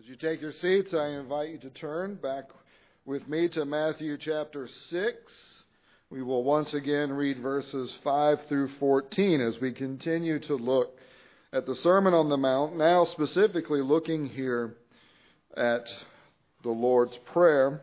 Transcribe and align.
As 0.00 0.08
you 0.08 0.16
take 0.16 0.40
your 0.40 0.52
seats, 0.52 0.94
I 0.94 1.08
invite 1.08 1.50
you 1.50 1.58
to 1.58 1.68
turn 1.70 2.14
back 2.14 2.44
with 3.04 3.28
me 3.28 3.50
to 3.50 3.66
Matthew 3.66 4.16
chapter 4.16 4.66
6. 4.88 5.14
We 6.08 6.22
will 6.22 6.42
once 6.42 6.72
again 6.72 7.12
read 7.12 7.40
verses 7.40 7.94
5 8.02 8.38
through 8.48 8.70
14 8.78 9.42
as 9.42 9.60
we 9.60 9.72
continue 9.72 10.38
to 10.40 10.54
look 10.54 10.96
at 11.52 11.66
the 11.66 11.74
Sermon 11.82 12.14
on 12.14 12.30
the 12.30 12.38
Mount, 12.38 12.78
now 12.78 13.04
specifically 13.12 13.82
looking 13.82 14.24
here 14.24 14.74
at 15.54 15.84
the 16.62 16.70
Lord's 16.70 17.18
Prayer. 17.34 17.82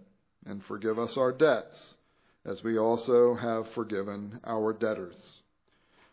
and 0.45 0.63
forgive 0.63 0.97
us 0.97 1.17
our 1.17 1.31
debts, 1.31 1.95
as 2.45 2.63
we 2.63 2.77
also 2.77 3.35
have 3.35 3.71
forgiven 3.73 4.39
our 4.43 4.73
debtors. 4.73 5.41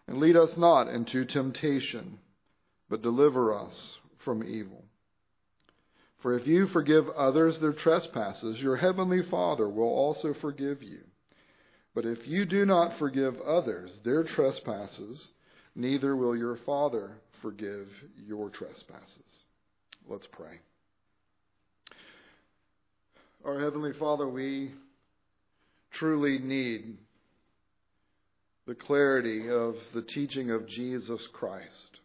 And 0.06 0.18
lead 0.18 0.36
us 0.36 0.56
not 0.56 0.88
into 0.88 1.24
temptation, 1.24 2.18
but 2.88 3.02
deliver 3.02 3.54
us 3.54 3.96
from 4.24 4.42
evil. 4.42 4.84
For 6.22 6.36
if 6.36 6.46
you 6.46 6.66
forgive 6.68 7.08
others 7.10 7.60
their 7.60 7.72
trespasses, 7.72 8.60
your 8.60 8.76
heavenly 8.76 9.22
Father 9.30 9.68
will 9.68 9.88
also 9.88 10.34
forgive 10.34 10.82
you. 10.82 11.00
But 11.94 12.04
if 12.04 12.26
you 12.26 12.44
do 12.44 12.64
not 12.64 12.98
forgive 12.98 13.40
others 13.40 13.90
their 14.04 14.24
trespasses, 14.24 15.28
neither 15.74 16.16
will 16.16 16.36
your 16.36 16.56
Father 16.66 17.18
forgive 17.40 17.88
your 18.16 18.50
trespasses. 18.50 19.44
Let's 20.08 20.26
pray. 20.32 20.60
Our 23.44 23.60
Heavenly 23.60 23.92
Father, 23.92 24.28
we 24.28 24.72
truly 25.92 26.38
need 26.38 26.98
the 28.66 28.74
clarity 28.74 29.48
of 29.48 29.76
the 29.94 30.02
teaching 30.02 30.50
of 30.50 30.66
Jesus 30.66 31.26
Christ 31.32 32.00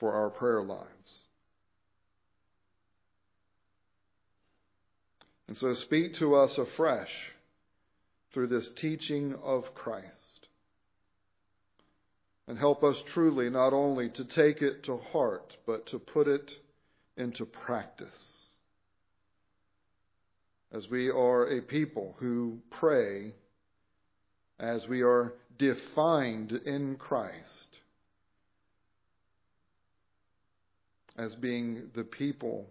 for 0.00 0.12
our 0.12 0.30
prayer 0.30 0.62
lives. 0.62 0.86
And 5.46 5.56
so 5.56 5.74
speak 5.74 6.14
to 6.16 6.34
us 6.34 6.58
afresh 6.58 7.10
through 8.32 8.48
this 8.48 8.68
teaching 8.80 9.34
of 9.44 9.74
Christ. 9.74 10.10
And 12.48 12.58
help 12.58 12.82
us 12.82 12.96
truly 13.12 13.50
not 13.50 13.72
only 13.72 14.08
to 14.10 14.24
take 14.24 14.62
it 14.62 14.84
to 14.84 14.96
heart, 14.96 15.56
but 15.66 15.86
to 15.88 15.98
put 15.98 16.26
it 16.26 16.50
into 17.16 17.44
practice. 17.44 18.44
As 20.72 20.88
we 20.88 21.08
are 21.10 21.46
a 21.46 21.62
people 21.62 22.14
who 22.18 22.58
pray 22.70 23.32
as 24.58 24.86
we 24.88 25.02
are 25.02 25.34
defined 25.58 26.52
in 26.52 26.96
Christ 26.96 27.78
as 31.16 31.34
being 31.34 31.90
the 31.94 32.04
people 32.04 32.66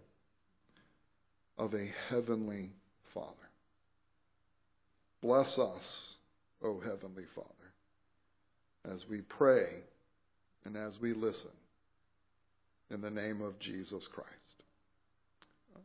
of 1.58 1.74
a 1.74 1.90
heavenly 2.08 2.70
Father. 3.12 3.32
Bless 5.20 5.58
us, 5.58 6.14
O 6.62 6.78
Heavenly 6.80 7.24
Father, 7.34 8.94
as 8.94 9.08
we 9.08 9.22
pray 9.22 9.82
and 10.64 10.76
as 10.76 11.00
we 11.00 11.12
listen 11.12 11.50
in 12.90 13.00
the 13.00 13.10
name 13.10 13.42
of 13.42 13.58
Jesus 13.58 14.06
Christ. 14.12 14.62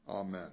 Amen. 0.07 0.49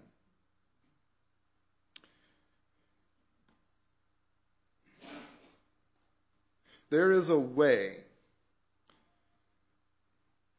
There 6.90 7.12
is 7.12 7.28
a 7.28 7.38
way 7.38 7.98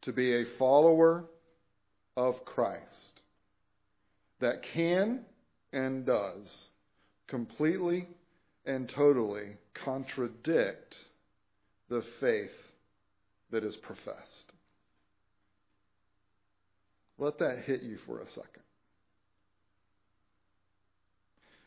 to 0.03 0.13
be 0.13 0.35
a 0.35 0.45
follower 0.57 1.25
of 2.15 2.45
Christ 2.45 3.21
that 4.39 4.61
can 4.73 5.21
and 5.73 6.05
does 6.05 6.67
completely 7.27 8.07
and 8.65 8.87
totally 8.89 9.57
contradict 9.73 10.95
the 11.89 12.03
faith 12.19 12.51
that 13.51 13.63
is 13.63 13.75
professed. 13.77 14.51
Let 17.19 17.39
that 17.39 17.59
hit 17.65 17.83
you 17.83 17.97
for 18.05 18.19
a 18.19 18.27
second. 18.27 18.63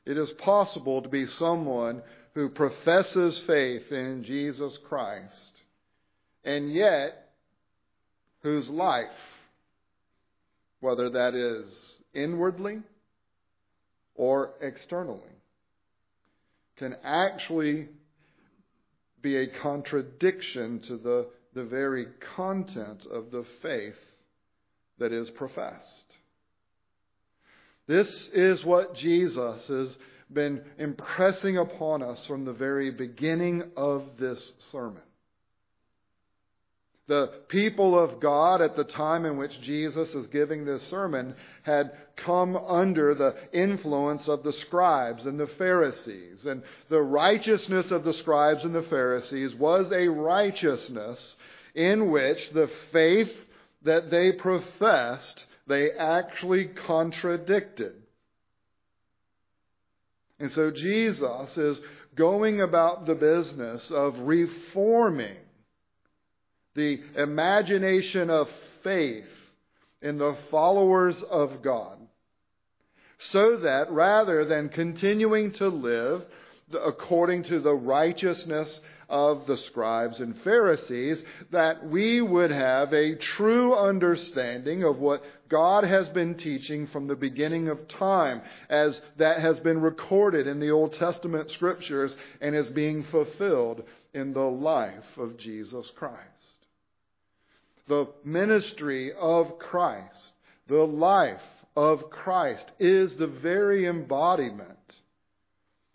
It 0.05 0.17
is 0.17 0.31
possible 0.31 1.03
to 1.03 1.09
be 1.09 1.27
someone 1.27 2.03
who 2.35 2.49
professes 2.49 3.39
faith 3.47 3.93
in 3.93 4.25
Jesus 4.25 4.79
Christ 4.89 5.53
and 6.45 6.73
yet 6.73 7.29
whose 8.43 8.69
life, 8.69 9.07
whether 10.81 11.11
that 11.11 11.35
is 11.35 11.99
inwardly 12.15 12.81
or 14.15 14.55
externally, 14.61 15.21
can 16.77 16.97
actually 17.05 17.89
be 19.21 19.37
a 19.37 19.47
contradiction 19.47 20.81
to 20.89 20.97
the, 20.97 21.29
the 21.55 21.65
very 21.65 22.07
content 22.35 23.07
of 23.07 23.31
the 23.31 23.45
faith 23.61 23.95
that 25.03 25.13
is 25.13 25.29
professed. 25.31 26.05
This 27.89 28.29
is 28.33 28.65
what 28.65 28.95
Jesus 28.95 29.67
has 29.67 29.97
been 30.33 30.63
impressing 30.79 31.59
upon 31.59 32.05
us 32.05 32.25
from 32.27 32.45
the 32.45 32.53
very 32.53 32.93
beginning 32.93 33.65
of 33.77 34.05
this 34.19 34.53
sermon. 34.71 35.03
The 37.09 37.33
people 37.49 37.99
of 37.99 38.21
God 38.21 38.63
at 38.63 38.77
the 38.77 38.85
time 38.85 39.27
in 39.27 39.37
which 39.37 39.61
Jesus 39.61 40.09
is 40.11 40.29
giving 40.29 40.65
this 40.65 40.85
sermon 40.85 41.35
had 41.65 41.91
come 42.15 42.57
under 42.57 43.13
the 43.17 43.35
influence 43.53 44.29
of 44.29 44.45
the 44.45 44.53
scribes 44.53 45.27
and 45.27 45.39
the 45.39 45.49
Pharisees. 45.49 46.47
And 46.47 46.63
the 46.89 47.03
righteousness 47.03 47.91
of 47.91 48.05
the 48.05 48.15
scribes 48.15 48.63
and 48.63 48.75
the 48.75 48.85
Pharisees 48.85 49.53
was 49.57 49.91
a 49.91 50.09
righteousness 50.09 51.37
in 51.75 52.13
which 52.13 52.51
the 52.53 52.71
faith 52.93 53.37
that 53.85 54.11
they 54.11 54.33
professed, 54.33 55.45
they 55.67 55.91
actually 55.91 56.67
contradicted. 56.67 57.95
And 60.39 60.51
so 60.51 60.71
Jesus 60.71 61.57
is 61.57 61.81
going 62.15 62.61
about 62.61 63.07
the 63.07 63.15
business 63.15 63.91
of 63.91 64.19
reforming 64.19 65.37
the 66.75 67.01
imagination 67.17 68.31
of 68.31 68.49
faith 68.83 69.29
in 70.01 70.19
the 70.19 70.37
followers 70.51 71.23
of 71.23 71.63
God 71.63 71.99
so 73.31 73.59
that 73.59 73.91
rather 73.91 74.45
than 74.45 74.69
continuing 74.69 75.53
to 75.53 75.69
live 75.69 76.25
according 76.85 77.45
to 77.45 77.61
the 77.61 77.75
righteousness 77.75 78.81
of 79.13 79.47
the 79.47 79.59
scribes 79.59 80.21
and 80.21 80.37
Pharisees, 80.41 81.23
that 81.51 81.87
we 81.87 82.23
would 82.23 82.51
have 82.51 82.95
a 82.95 83.15
true 83.15 83.77
understanding 83.77 84.83
of 84.83 84.99
what 84.99 85.23
God 85.51 85.85
has 85.85 86.09
been 86.09 86.35
teaching 86.35 86.87
from 86.87 87.07
the 87.07 87.15
beginning 87.15 87.69
of 87.69 87.87
time, 87.89 88.41
as 88.71 88.99
that 89.19 89.41
has 89.41 89.61
been 89.61 89.83
recorded 89.83 90.47
in 90.47 90.59
the 90.59 90.71
Old 90.71 90.95
Testament 90.95 91.51
scriptures 91.51 92.17
and 92.41 92.57
is 92.57 92.71
being 92.71 93.05
fulfilled 93.05 93.85
in 94.15 94.33
the 94.33 94.41
life 94.41 95.19
of 95.19 95.37
Jesus 95.37 95.91
Christ. 95.95 96.19
The 97.89 98.09
ministry 98.25 99.13
of 99.13 99.59
Christ, 99.59 100.33
the 100.69 100.87
life 100.87 101.43
of 101.77 102.09
Christ, 102.09 102.71
is 102.79 103.17
the 103.17 103.27
very 103.27 103.87
embodiment 103.87 104.79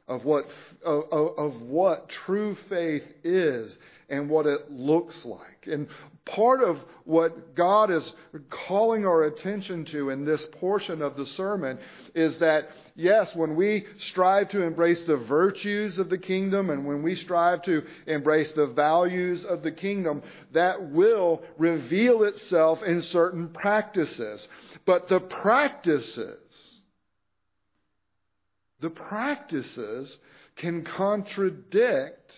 of 0.08 0.24
what, 0.24 0.46
of, 0.84 1.04
of 1.38 1.62
what 1.62 2.10
true 2.10 2.58
faith 2.70 3.04
is 3.24 3.76
and 4.10 4.30
what 4.30 4.46
it 4.46 4.72
looks 4.72 5.26
like. 5.26 5.68
And 5.68 5.88
part 6.26 6.64
of 6.64 6.78
what 7.04 7.56
God 7.56 7.92
is 7.92 8.14
calling 8.50 9.06
our 9.06 9.24
attention 9.24 9.86
to 9.86 10.10
in 10.10 10.24
this 10.24 10.46
portion 10.60 11.02
of 11.02 11.18
the 11.18 11.26
sermon 11.26 11.78
is 12.16 12.38
that, 12.40 12.70
yes, 12.96 13.36
when 13.36 13.56
we 13.56 13.86
strive 14.00 14.50
to 14.50 14.64
embrace 14.64 15.02
the 15.06 15.18
virtues 15.18 16.00
of 16.00 16.10
the 16.10 16.18
kingdom 16.18 16.70
and 16.70 16.86
when 16.86 17.04
we 17.04 17.16
strive 17.16 17.64
to 17.64 17.84
embrace 18.06 18.52
the 18.54 18.68
values 18.68 19.44
of 19.44 19.64
the 19.64 19.72
kingdom, 19.72 20.22
that 20.54 20.82
will 20.92 21.42
reveal 21.58 22.24
itself 22.24 22.82
in 22.84 23.04
certain 23.04 23.50
practices. 23.50 24.48
But 24.86 25.10
the 25.10 25.20
practices 25.20 26.74
the 28.80 28.90
practices 28.92 30.18
can 30.58 30.84
contradict 30.84 32.34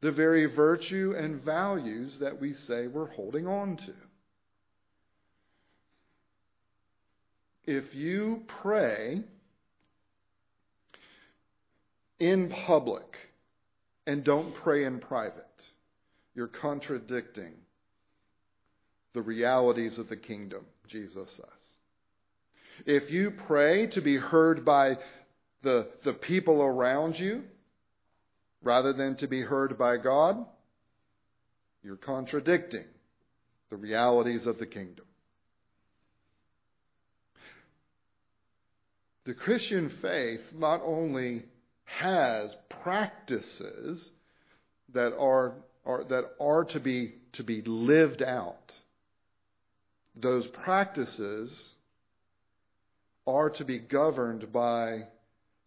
the 0.00 0.12
very 0.12 0.46
virtue 0.46 1.14
and 1.16 1.42
values 1.42 2.18
that 2.20 2.40
we 2.40 2.52
say 2.52 2.86
we're 2.86 3.06
holding 3.06 3.46
on 3.46 3.76
to. 3.76 3.94
If 7.66 7.94
you 7.94 8.42
pray 8.60 9.22
in 12.18 12.50
public 12.66 13.16
and 14.06 14.22
don't 14.24 14.54
pray 14.54 14.84
in 14.84 14.98
private, 14.98 15.46
you're 16.34 16.48
contradicting 16.48 17.52
the 19.14 19.22
realities 19.22 19.96
of 19.98 20.08
the 20.08 20.16
kingdom, 20.16 20.66
Jesus 20.88 21.30
says. 21.36 22.84
If 22.86 23.10
you 23.10 23.30
pray 23.46 23.86
to 23.88 24.00
be 24.00 24.16
heard 24.16 24.64
by 24.64 24.98
the, 25.64 25.88
the 26.04 26.12
people 26.12 26.62
around 26.62 27.18
you 27.18 27.42
rather 28.62 28.92
than 28.92 29.16
to 29.16 29.26
be 29.26 29.40
heard 29.40 29.76
by 29.76 29.96
God, 29.96 30.44
you're 31.82 31.96
contradicting 31.96 32.84
the 33.70 33.76
realities 33.76 34.46
of 34.46 34.58
the 34.58 34.66
kingdom. 34.66 35.04
The 39.24 39.34
Christian 39.34 39.90
faith 40.02 40.40
not 40.54 40.82
only 40.84 41.44
has 41.84 42.54
practices 42.82 44.10
that 44.92 45.16
are, 45.18 45.54
are, 45.86 46.04
that 46.04 46.24
are 46.38 46.64
to, 46.66 46.80
be, 46.80 47.14
to 47.32 47.42
be 47.42 47.62
lived 47.62 48.22
out, 48.22 48.72
those 50.14 50.46
practices 50.48 51.70
are 53.26 53.50
to 53.50 53.64
be 53.64 53.78
governed 53.78 54.52
by 54.52 55.04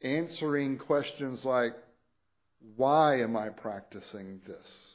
answering 0.02 0.78
questions 0.78 1.44
like, 1.44 1.74
why 2.76 3.22
am 3.22 3.36
I 3.36 3.50
practicing 3.50 4.42
this? 4.46 4.94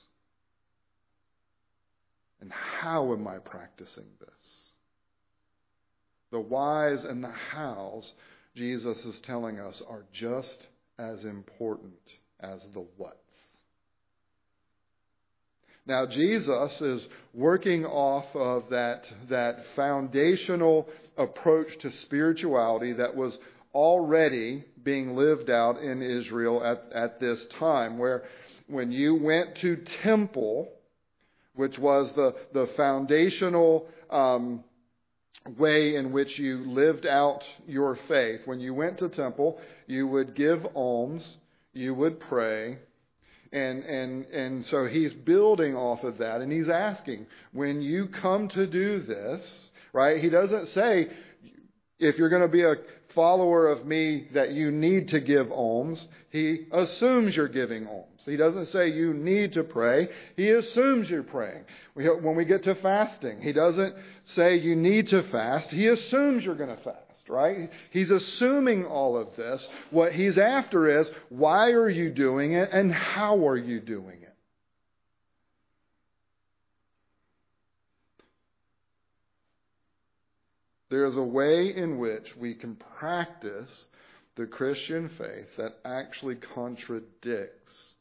And 2.41 2.53
how 2.53 3.13
am 3.13 3.27
I 3.29 3.39
practicing 3.39 4.09
this? 4.21 4.73
The 6.33 6.41
whys 6.41 7.05
and 7.05 7.23
the 7.23 7.31
hows, 7.31 8.13
Jesus 8.57 8.99
is 9.05 9.21
telling 9.21 9.61
us, 9.61 9.81
are 9.89 10.05
just 10.13 10.67
as 10.99 11.25
important 11.25 11.95
as 12.41 12.61
the 12.75 12.85
whats. 12.97 13.17
Now, 15.85 16.07
Jesus 16.07 16.81
is 16.81 17.07
working 17.35 17.85
off 17.85 18.27
of 18.35 18.71
that, 18.71 19.05
that 19.29 19.65
foundational 19.75 20.89
approach 21.17 21.77
to 21.81 21.91
spirituality 22.03 22.93
that 22.93 23.17
was 23.17 23.37
already 23.75 24.65
being 24.83 25.17
lived 25.17 25.51
out 25.51 25.79
in 25.79 26.03
Israel 26.03 26.63
at, 26.65 26.85
at 26.93 27.21
this 27.21 27.45
time, 27.59 27.99
where 27.99 28.25
when 28.67 28.91
you 28.91 29.15
went 29.15 29.57
to 29.57 29.77
temple, 30.03 30.69
which 31.55 31.79
was 31.79 32.13
the, 32.15 32.35
the 32.53 32.67
foundational 32.77 33.89
um, 34.11 34.65
way 35.59 35.97
in 35.97 36.13
which 36.13 36.39
you 36.39 36.59
lived 36.67 37.07
out 37.07 37.45
your 37.67 37.97
faith, 38.09 38.41
when 38.45 38.61
you 38.61 38.75
went 38.75 38.99
to 38.99 39.09
temple, 39.09 39.61
you 39.87 40.07
would 40.07 40.35
give 40.35 40.67
alms, 40.75 41.37
you 41.73 41.95
would 41.95 42.21
pray, 42.21 42.79
and, 43.53 43.85
and, 43.85 44.25
and 44.27 44.65
so 44.65 44.87
he's 44.87 45.13
building 45.13 45.75
off 45.75 46.03
of 46.05 46.19
that, 46.19 46.41
and 46.41 46.51
he's 46.51 46.69
asking, 46.69 47.27
when 47.53 47.83
you 47.83 48.09
come 48.09 48.49
to 48.49 48.67
do 48.67 49.01
this, 49.01 49.71
right? 49.93 50.23
He 50.23 50.31
doesn't 50.31 50.69
say, 50.69 51.11
if 51.99 52.17
you're 52.17 52.31
going 52.31 52.43
to 52.43 52.49
be 52.49 52.63
a 52.63 52.77
follower 53.15 53.69
of 53.69 53.87
me 53.87 54.29
that 54.33 54.53
you 54.53 54.71
need 54.71 55.09
to 55.09 55.21
give 55.21 55.51
alms. 55.51 56.07
He 56.31 56.67
assumes 56.73 57.37
you're 57.37 57.49
giving 57.49 57.87
alms. 57.87 58.07
He 58.25 58.37
doesn't 58.37 58.67
say 58.69 58.89
you 58.89 59.15
need 59.15 59.53
to 59.55 59.65
pray. 59.65 60.09
He 60.37 60.51
assumes 60.51 61.11
you're 61.11 61.23
praying. 61.23 61.65
When 61.95 62.37
we 62.37 62.45
get 62.45 62.63
to 62.65 62.75
fasting, 62.77 63.41
he 63.43 63.53
doesn't 63.53 63.95
say 64.25 64.57
you 64.57 64.77
need 64.77 65.09
to 65.09 65.23
fast. 65.25 65.71
He 65.71 65.89
assumes 65.89 66.45
you're 66.45 66.55
going 66.55 66.77
to 66.77 66.83
fast, 66.83 67.29
right? 67.29 67.71
He's 67.91 68.11
assuming 68.11 68.87
all 68.87 69.17
of 69.17 69.37
this. 69.37 69.69
What 69.91 70.13
he's 70.13 70.39
after 70.39 71.01
is 71.01 71.11
why 71.29 71.73
are 71.73 71.91
you 71.91 72.11
doing 72.11 72.53
it 72.53 72.71
and 72.73 72.93
how 72.93 73.47
are 73.47 73.57
you 73.57 73.81
doing 73.81 74.23
it? 74.23 74.32
There 80.93 81.07
is 81.07 81.17
a 81.17 81.23
way 81.23 81.75
in 81.75 81.97
which 81.97 82.37
we 82.39 82.55
can 82.55 82.77
practice 82.77 83.87
the 84.37 84.47
Christian 84.47 85.09
faith 85.17 85.49
that 85.57 85.77
actually 85.87 86.35
contradicts 86.35 87.95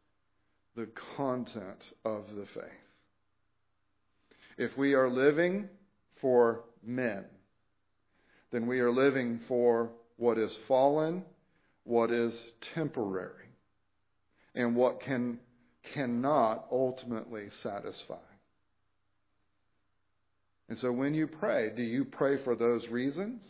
the 0.75 0.89
content 1.15 1.85
of 2.03 2.25
the 2.35 2.45
faith. 2.47 2.65
If 4.57 4.77
we 4.77 4.93
are 4.93 5.09
living 5.09 5.69
for 6.19 6.65
men, 6.83 7.23
then 8.51 8.67
we 8.67 8.81
are 8.81 8.91
living 8.91 9.39
for 9.47 9.91
what 10.17 10.37
is 10.37 10.53
fallen, 10.67 11.23
what 11.85 12.11
is 12.11 12.51
temporary, 12.73 13.47
and 14.53 14.75
what 14.75 14.99
can 14.99 15.39
cannot 15.93 16.65
ultimately 16.69 17.47
satisfy. 17.63 18.30
And 20.71 20.79
so 20.79 20.89
when 20.89 21.13
you 21.13 21.27
pray, 21.27 21.69
do 21.75 21.83
you 21.83 22.05
pray 22.05 22.41
for 22.45 22.55
those 22.55 22.87
reasons? 22.87 23.45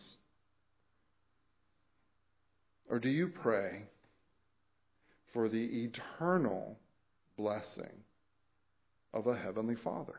Or 2.89 2.97
do 2.97 3.09
you 3.09 3.27
pray 3.27 3.83
for 5.31 5.47
the 5.47 5.63
eternal 5.83 6.79
blessing 7.37 7.93
of 9.13 9.27
a 9.27 9.37
Heavenly 9.37 9.75
Father? 9.75 10.15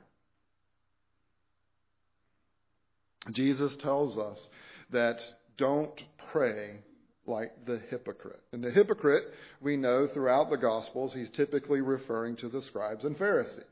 Jesus 3.32 3.74
tells 3.78 4.16
us 4.16 4.48
that 4.92 5.18
don't 5.58 6.00
pray 6.30 6.84
like 7.26 7.66
the 7.66 7.80
hypocrite. 7.90 8.44
And 8.52 8.62
the 8.62 8.70
hypocrite, 8.70 9.24
we 9.60 9.76
know 9.76 10.06
throughout 10.06 10.50
the 10.50 10.56
Gospels, 10.56 11.12
he's 11.12 11.30
typically 11.30 11.80
referring 11.80 12.36
to 12.36 12.48
the 12.48 12.62
scribes 12.62 13.04
and 13.04 13.18
Pharisees. 13.18 13.64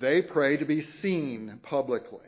They 0.00 0.22
pray 0.22 0.56
to 0.56 0.64
be 0.64 0.82
seen 0.82 1.60
publicly. 1.62 2.20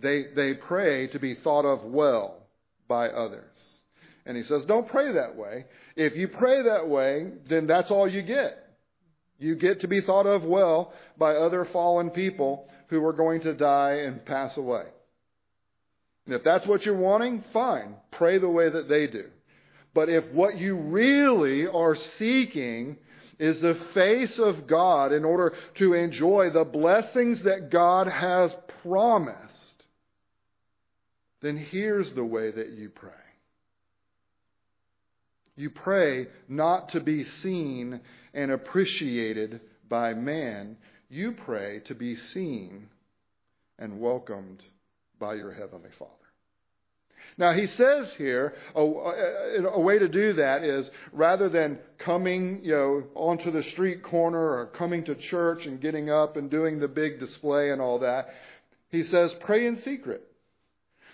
They, 0.00 0.24
they 0.34 0.54
pray 0.54 1.08
to 1.08 1.18
be 1.18 1.34
thought 1.34 1.64
of 1.64 1.84
well 1.84 2.46
by 2.88 3.08
others. 3.08 3.82
And 4.26 4.36
he 4.36 4.42
says, 4.42 4.64
don't 4.64 4.88
pray 4.88 5.12
that 5.12 5.36
way. 5.36 5.66
If 5.96 6.16
you 6.16 6.28
pray 6.28 6.62
that 6.62 6.88
way, 6.88 7.32
then 7.48 7.66
that's 7.66 7.90
all 7.90 8.08
you 8.08 8.22
get. 8.22 8.58
You 9.38 9.56
get 9.56 9.80
to 9.80 9.88
be 9.88 10.00
thought 10.00 10.26
of 10.26 10.44
well 10.44 10.92
by 11.18 11.34
other 11.34 11.64
fallen 11.66 12.10
people 12.10 12.68
who 12.88 13.04
are 13.04 13.12
going 13.12 13.42
to 13.42 13.54
die 13.54 13.98
and 14.04 14.24
pass 14.24 14.56
away. 14.56 14.84
And 16.26 16.34
if 16.34 16.42
that's 16.44 16.66
what 16.66 16.86
you're 16.86 16.96
wanting, 16.96 17.44
fine. 17.52 17.96
Pray 18.10 18.38
the 18.38 18.48
way 18.48 18.70
that 18.70 18.88
they 18.88 19.06
do. 19.06 19.24
But 19.92 20.08
if 20.08 20.24
what 20.32 20.56
you 20.56 20.76
really 20.76 21.66
are 21.66 21.96
seeking 22.18 22.96
is 23.38 23.60
the 23.60 23.74
face 23.94 24.38
of 24.38 24.66
God 24.66 25.12
in 25.12 25.24
order 25.24 25.54
to 25.76 25.94
enjoy 25.94 26.50
the 26.50 26.64
blessings 26.64 27.42
that 27.42 27.70
God 27.70 28.06
has 28.06 28.54
promised, 28.82 29.84
then 31.40 31.56
here's 31.56 32.12
the 32.12 32.24
way 32.24 32.50
that 32.50 32.70
you 32.70 32.90
pray 32.90 33.10
You 35.56 35.70
pray 35.70 36.28
not 36.48 36.90
to 36.90 37.00
be 37.00 37.24
seen 37.24 38.00
and 38.32 38.50
appreciated 38.50 39.60
by 39.88 40.14
man. 40.14 40.76
You 41.08 41.32
pray 41.32 41.80
to 41.86 41.94
be 41.94 42.16
seen 42.16 42.88
and 43.78 44.00
welcomed 44.00 44.62
by 45.18 45.34
your 45.34 45.52
Heavenly 45.52 45.90
Father. 45.98 46.10
Now, 47.36 47.52
he 47.52 47.66
says 47.66 48.12
here 48.14 48.54
a, 48.76 48.80
a, 48.80 49.80
way 49.80 49.98
to 49.98 50.08
do 50.08 50.34
that 50.34 50.62
is 50.62 50.88
rather 51.12 51.48
than 51.48 51.80
coming, 51.98 52.60
you 52.62 52.72
know, 52.72 53.04
onto 53.14 53.50
the 53.50 53.64
street 53.64 54.04
corner 54.04 54.38
or 54.38 54.66
coming 54.66 55.04
to 55.04 55.16
church 55.16 55.66
and 55.66 55.80
getting 55.80 56.10
up 56.10 56.36
and 56.36 56.48
doing 56.48 56.78
the 56.78 56.86
big 56.86 57.18
display 57.18 57.70
and 57.70 57.80
all 57.80 57.98
that, 58.00 58.28
he 58.90 59.02
says 59.02 59.34
pray 59.40 59.66
in 59.66 59.78
secret. 59.78 60.22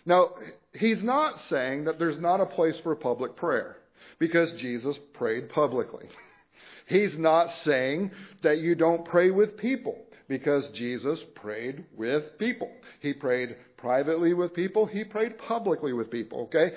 Now, 0.04 0.30
he's 0.74 1.02
not 1.02 1.38
saying 1.48 1.84
that 1.84 1.98
there's 1.98 2.18
not 2.18 2.40
a 2.40 2.46
place 2.46 2.78
for 2.80 2.94
public 2.96 3.36
prayer 3.36 3.76
because 4.18 4.52
Jesus 4.52 4.98
prayed 5.14 5.48
publicly. 5.48 6.06
He's 6.86 7.16
not 7.16 7.52
saying 7.62 8.10
that 8.42 8.58
you 8.58 8.74
don't 8.74 9.04
pray 9.04 9.30
with 9.30 9.56
people 9.56 9.96
because 10.30 10.68
Jesus 10.70 11.20
prayed 11.34 11.84
with 11.96 12.38
people. 12.38 12.70
He 13.00 13.12
prayed 13.12 13.56
privately 13.76 14.32
with 14.32 14.54
people, 14.54 14.86
he 14.86 15.02
prayed 15.02 15.36
publicly 15.38 15.92
with 15.92 16.08
people, 16.08 16.42
okay? 16.42 16.76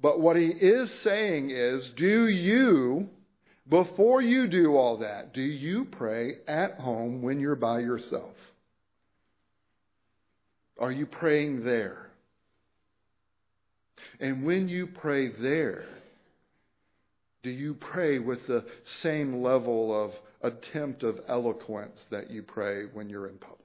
But 0.00 0.18
what 0.20 0.34
he 0.34 0.46
is 0.48 0.90
saying 1.02 1.50
is, 1.50 1.88
do 1.96 2.26
you, 2.26 3.08
before 3.68 4.20
you 4.20 4.48
do 4.48 4.74
all 4.74 4.98
that, 4.98 5.32
do 5.32 5.40
you 5.40 5.84
pray 5.84 6.38
at 6.48 6.80
home 6.80 7.22
when 7.22 7.38
you're 7.38 7.54
by 7.54 7.78
yourself? 7.78 8.34
Are 10.80 10.92
you 10.92 11.06
praying 11.06 11.64
there? 11.64 12.10
And 14.18 14.44
when 14.44 14.68
you 14.68 14.88
pray 14.88 15.28
there, 15.28 15.84
do 17.44 17.50
you 17.50 17.74
pray 17.74 18.18
with 18.18 18.44
the 18.48 18.64
same 19.02 19.40
level 19.40 20.04
of 20.04 20.12
attempt 20.42 21.02
of 21.02 21.20
eloquence 21.28 22.06
that 22.10 22.30
you 22.30 22.42
pray 22.42 22.84
when 22.92 23.08
you're 23.08 23.26
in 23.26 23.38
public? 23.38 23.58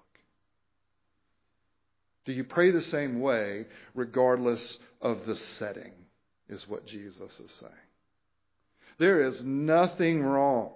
Do 2.25 2.31
you 2.31 2.43
pray 2.43 2.71
the 2.71 2.81
same 2.81 3.19
way 3.19 3.65
regardless 3.93 4.77
of 5.01 5.25
the 5.25 5.35
setting? 5.57 5.91
Is 6.49 6.67
what 6.67 6.85
Jesus 6.85 7.39
is 7.39 7.51
saying. 7.59 7.71
There 8.99 9.21
is 9.21 9.41
nothing 9.41 10.21
wrong 10.21 10.73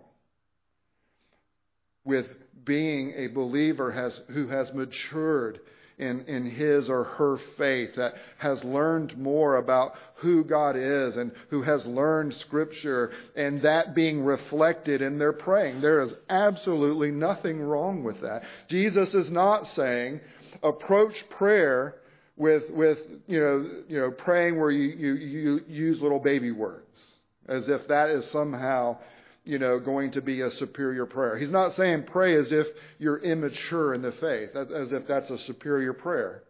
with 2.04 2.26
being 2.64 3.14
a 3.16 3.28
believer 3.28 3.92
has, 3.92 4.20
who 4.30 4.48
has 4.48 4.74
matured 4.74 5.60
in, 5.98 6.26
in 6.26 6.46
his 6.50 6.90
or 6.90 7.04
her 7.04 7.38
faith, 7.58 7.96
that 7.96 8.14
has 8.38 8.64
learned 8.64 9.18
more 9.18 9.58
about 9.58 9.94
who 10.16 10.44
God 10.44 10.76
is 10.76 11.16
and 11.16 11.32
who 11.50 11.64
has 11.64 11.86
learned 11.86 12.34
Scripture, 12.36 13.12
and 13.36 13.62
that 13.64 13.96
being 13.96 14.24
reflected 14.24 15.02
in 15.02 15.18
their 15.18 15.34
praying. 15.34 15.82
There 15.82 16.02
is 16.02 16.14
absolutely 16.30 17.12
nothing 17.12 17.60
wrong 17.60 18.04
with 18.04 18.22
that. 18.22 18.44
Jesus 18.70 19.14
is 19.14 19.32
not 19.32 19.66
saying, 19.68 20.22
approach 20.62 21.28
prayer 21.32 21.96
with, 22.36 22.70
with 22.70 23.00
you, 23.26 23.40
know, 23.40 23.70
you 23.88 24.00
know, 24.00 24.12
praying 24.12 24.60
where 24.60 24.72
you, 24.72 24.90
you, 24.90 25.14
you 25.14 25.62
use 25.68 26.02
little 26.02 26.20
baby 26.20 26.52
words, 26.52 27.16
as 27.48 27.68
if 27.68 27.88
that 27.88 28.10
is 28.10 28.30
somehow 28.30 28.98
you 29.48 29.60
know, 29.60 29.80
going 29.80 30.12
to 30.12 30.22
be 30.22 30.42
a 30.42 30.52
superior 30.52 31.06
prayer. 31.06 31.38
He's 31.38 31.50
not 31.50 31.76
saying 31.76 32.04
pray 32.04 32.36
as 32.36 32.52
if 32.52 32.68
you're 33.00 33.20
immature 33.20 33.94
in 33.94 34.02
the 34.02 34.12
faith, 34.12 34.56
as 34.56 34.92
if 34.92 35.08
that's 35.08 35.30
a 35.30 35.40
superior 35.40 35.94
prayer. 35.94 36.44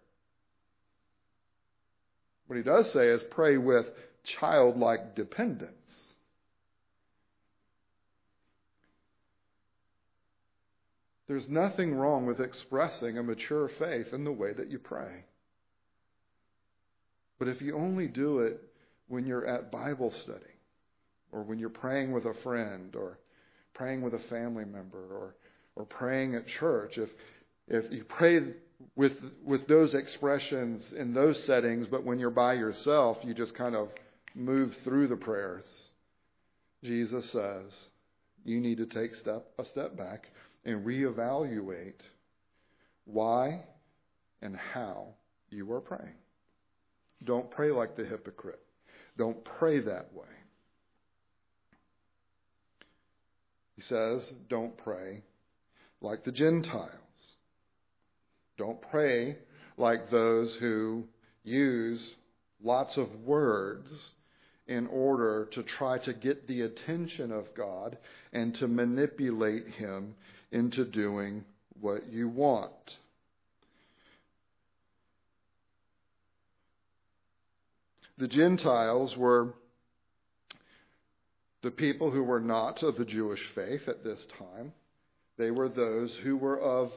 What 2.48 2.56
he 2.56 2.64
does 2.64 2.92
say 2.92 3.08
is 3.08 3.22
pray 3.30 3.58
with 3.58 3.86
childlike 4.24 5.16
dependence. 5.16 5.74
There's 11.28 11.48
nothing 11.48 11.94
wrong 11.94 12.26
with 12.26 12.40
expressing 12.40 13.18
a 13.18 13.24
mature 13.24 13.70
faith 13.78 14.14
in 14.14 14.24
the 14.24 14.32
way 14.32 14.54
that 14.54 14.72
you 14.72 14.80
pray. 14.80 15.26
But 17.38 17.50
if 17.50 17.62
you 17.62 17.76
only 17.76 18.08
do 18.08 18.40
it 18.40 18.60
when 19.08 19.28
you're 19.28 19.46
at 19.46 19.72
Bible 19.72 20.12
study, 20.24 20.57
or 21.32 21.44
when 21.44 21.60
you're 21.60 21.70
praying 21.70 22.12
with 22.12 22.26
a 22.26 22.34
friend 22.44 22.96
or 22.96 23.20
praying 23.74 24.02
with 24.02 24.14
a 24.14 24.30
family 24.30 24.66
member 24.66 25.06
or 25.12 25.36
or 25.76 25.86
praying 25.86 26.36
at 26.36 26.48
church 26.48 26.98
if 26.98 27.10
if 27.68 27.92
you 27.92 28.04
pray 28.04 28.42
with 28.96 29.14
with 29.44 29.68
those 29.68 29.94
expressions 29.94 30.94
in 30.98 31.14
those 31.14 31.42
settings 31.46 31.88
but 31.88 32.04
when 32.04 32.20
you're 32.20 32.30
by 32.30 32.54
yourself 32.54 33.18
you 33.24 33.34
just 33.34 33.56
kind 33.56 33.76
of 33.76 33.90
move 34.36 34.76
through 34.84 35.08
the 35.08 35.16
prayers. 35.16 35.90
Jesus 36.84 37.30
says 37.32 37.74
you 38.46 38.60
need 38.62 38.78
to 38.78 38.86
take 38.86 39.14
step 39.16 39.46
a 39.58 39.66
step 39.66 39.98
back 39.98 40.28
and 40.64 40.86
reevaluate 40.86 42.00
why 43.06 43.64
and 44.42 44.56
how 44.56 45.08
you 45.50 45.72
are 45.74 45.82
praying. 45.82 46.16
Don't 47.24 47.50
pray 47.50 47.72
like 47.72 47.96
the 47.96 48.06
hypocrite. 48.06 48.62
Don't 49.18 49.44
pray 49.44 49.80
that 49.80 50.14
way 50.14 50.37
He 53.78 53.84
says, 53.84 54.34
don't 54.50 54.76
pray 54.76 55.22
like 56.02 56.26
the 56.26 56.32
Gentiles. 56.32 56.92
Don't 58.58 58.82
pray 58.82 59.38
like 59.78 60.10
those 60.10 60.56
who 60.60 61.06
use 61.44 62.16
lots 62.62 62.98
of 62.98 63.08
words 63.24 64.12
in 64.66 64.88
order 64.88 65.48
to 65.54 65.62
try 65.62 66.00
to 66.00 66.14
get 66.14 66.48
the 66.48 66.62
attention 66.62 67.32
of 67.32 67.54
God 67.54 68.00
and 68.34 68.54
to 68.56 68.68
manipulate 68.68 69.68
Him 69.68 70.16
into 70.52 70.84
doing 70.84 71.46
what 71.80 72.12
you 72.12 72.28
want. 72.28 72.98
The 78.18 78.28
Gentiles 78.28 79.16
were 79.16 79.54
the 81.62 81.72
people 81.72 82.12
who 82.12 82.24
were 82.24 82.40
not 82.40 82.84
of 82.84 82.98
the 82.98 83.06
Jewish 83.06 83.44
faith 83.56 83.88
at 83.88 84.04
this 84.04 84.26
time, 84.38 84.74
they 85.38 85.52
were 85.52 85.70
those 85.70 86.14
who 86.24 86.38
were 86.38 86.60
of 86.60 86.92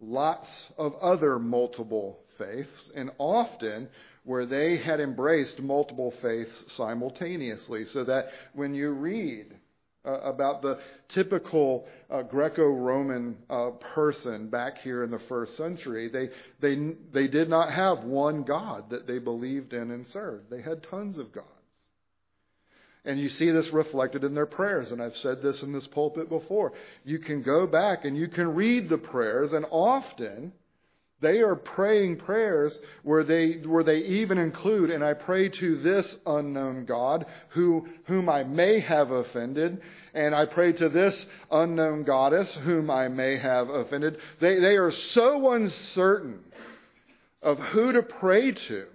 lots 0.00 0.48
of 0.76 0.94
other 0.96 1.38
multiple 1.38 2.20
faiths, 2.38 2.90
and 2.94 3.10
often 3.18 3.88
where 4.24 4.46
they 4.46 4.76
had 4.76 5.00
embraced 5.00 5.58
multiple 5.58 6.12
faiths 6.22 6.64
simultaneously. 6.76 7.86
So 7.86 8.04
that 8.04 8.28
when 8.52 8.74
you 8.74 8.90
read 8.90 9.56
uh, 10.04 10.20
about 10.20 10.62
the 10.62 10.78
typical 11.08 11.86
uh, 12.10 12.22
Greco-Roman 12.22 13.36
uh, 13.50 13.70
person 13.94 14.48
back 14.48 14.78
here 14.78 15.02
in 15.02 15.10
the 15.10 15.18
first 15.28 15.56
century, 15.56 16.08
they 16.08 16.30
they 16.60 16.94
they 17.12 17.26
did 17.26 17.48
not 17.48 17.72
have 17.72 18.04
one 18.04 18.44
God 18.44 18.90
that 18.90 19.06
they 19.06 19.18
believed 19.18 19.72
in 19.72 19.90
and 19.90 20.06
served. 20.08 20.50
They 20.50 20.62
had 20.62 20.82
tons 20.84 21.18
of 21.18 21.32
gods. 21.32 21.46
And 23.04 23.18
you 23.18 23.28
see 23.28 23.50
this 23.50 23.72
reflected 23.72 24.24
in 24.24 24.34
their 24.34 24.46
prayers. 24.46 24.90
And 24.90 25.02
I've 25.02 25.16
said 25.16 25.42
this 25.42 25.62
in 25.62 25.72
this 25.72 25.86
pulpit 25.86 26.28
before. 26.28 26.72
You 27.04 27.18
can 27.18 27.42
go 27.42 27.66
back 27.66 28.04
and 28.04 28.16
you 28.16 28.28
can 28.28 28.54
read 28.54 28.88
the 28.88 28.98
prayers, 28.98 29.52
and 29.52 29.64
often 29.70 30.52
they 31.20 31.40
are 31.40 31.56
praying 31.56 32.18
prayers 32.18 32.78
where 33.02 33.24
they, 33.24 33.54
where 33.54 33.82
they 33.82 33.98
even 33.98 34.38
include, 34.38 34.90
and 34.90 35.02
I 35.02 35.14
pray 35.14 35.48
to 35.48 35.76
this 35.78 36.16
unknown 36.24 36.84
God 36.84 37.26
who, 37.50 37.88
whom 38.04 38.28
I 38.28 38.44
may 38.44 38.78
have 38.80 39.10
offended, 39.10 39.80
and 40.14 40.34
I 40.34 40.46
pray 40.46 40.72
to 40.74 40.88
this 40.88 41.26
unknown 41.50 42.04
goddess 42.04 42.52
whom 42.62 42.88
I 42.88 43.08
may 43.08 43.36
have 43.36 43.68
offended. 43.68 44.18
They, 44.40 44.60
they 44.60 44.76
are 44.76 44.92
so 44.92 45.52
uncertain 45.52 46.44
of 47.42 47.58
who 47.58 47.92
to 47.92 48.02
pray 48.02 48.52
to 48.52 48.86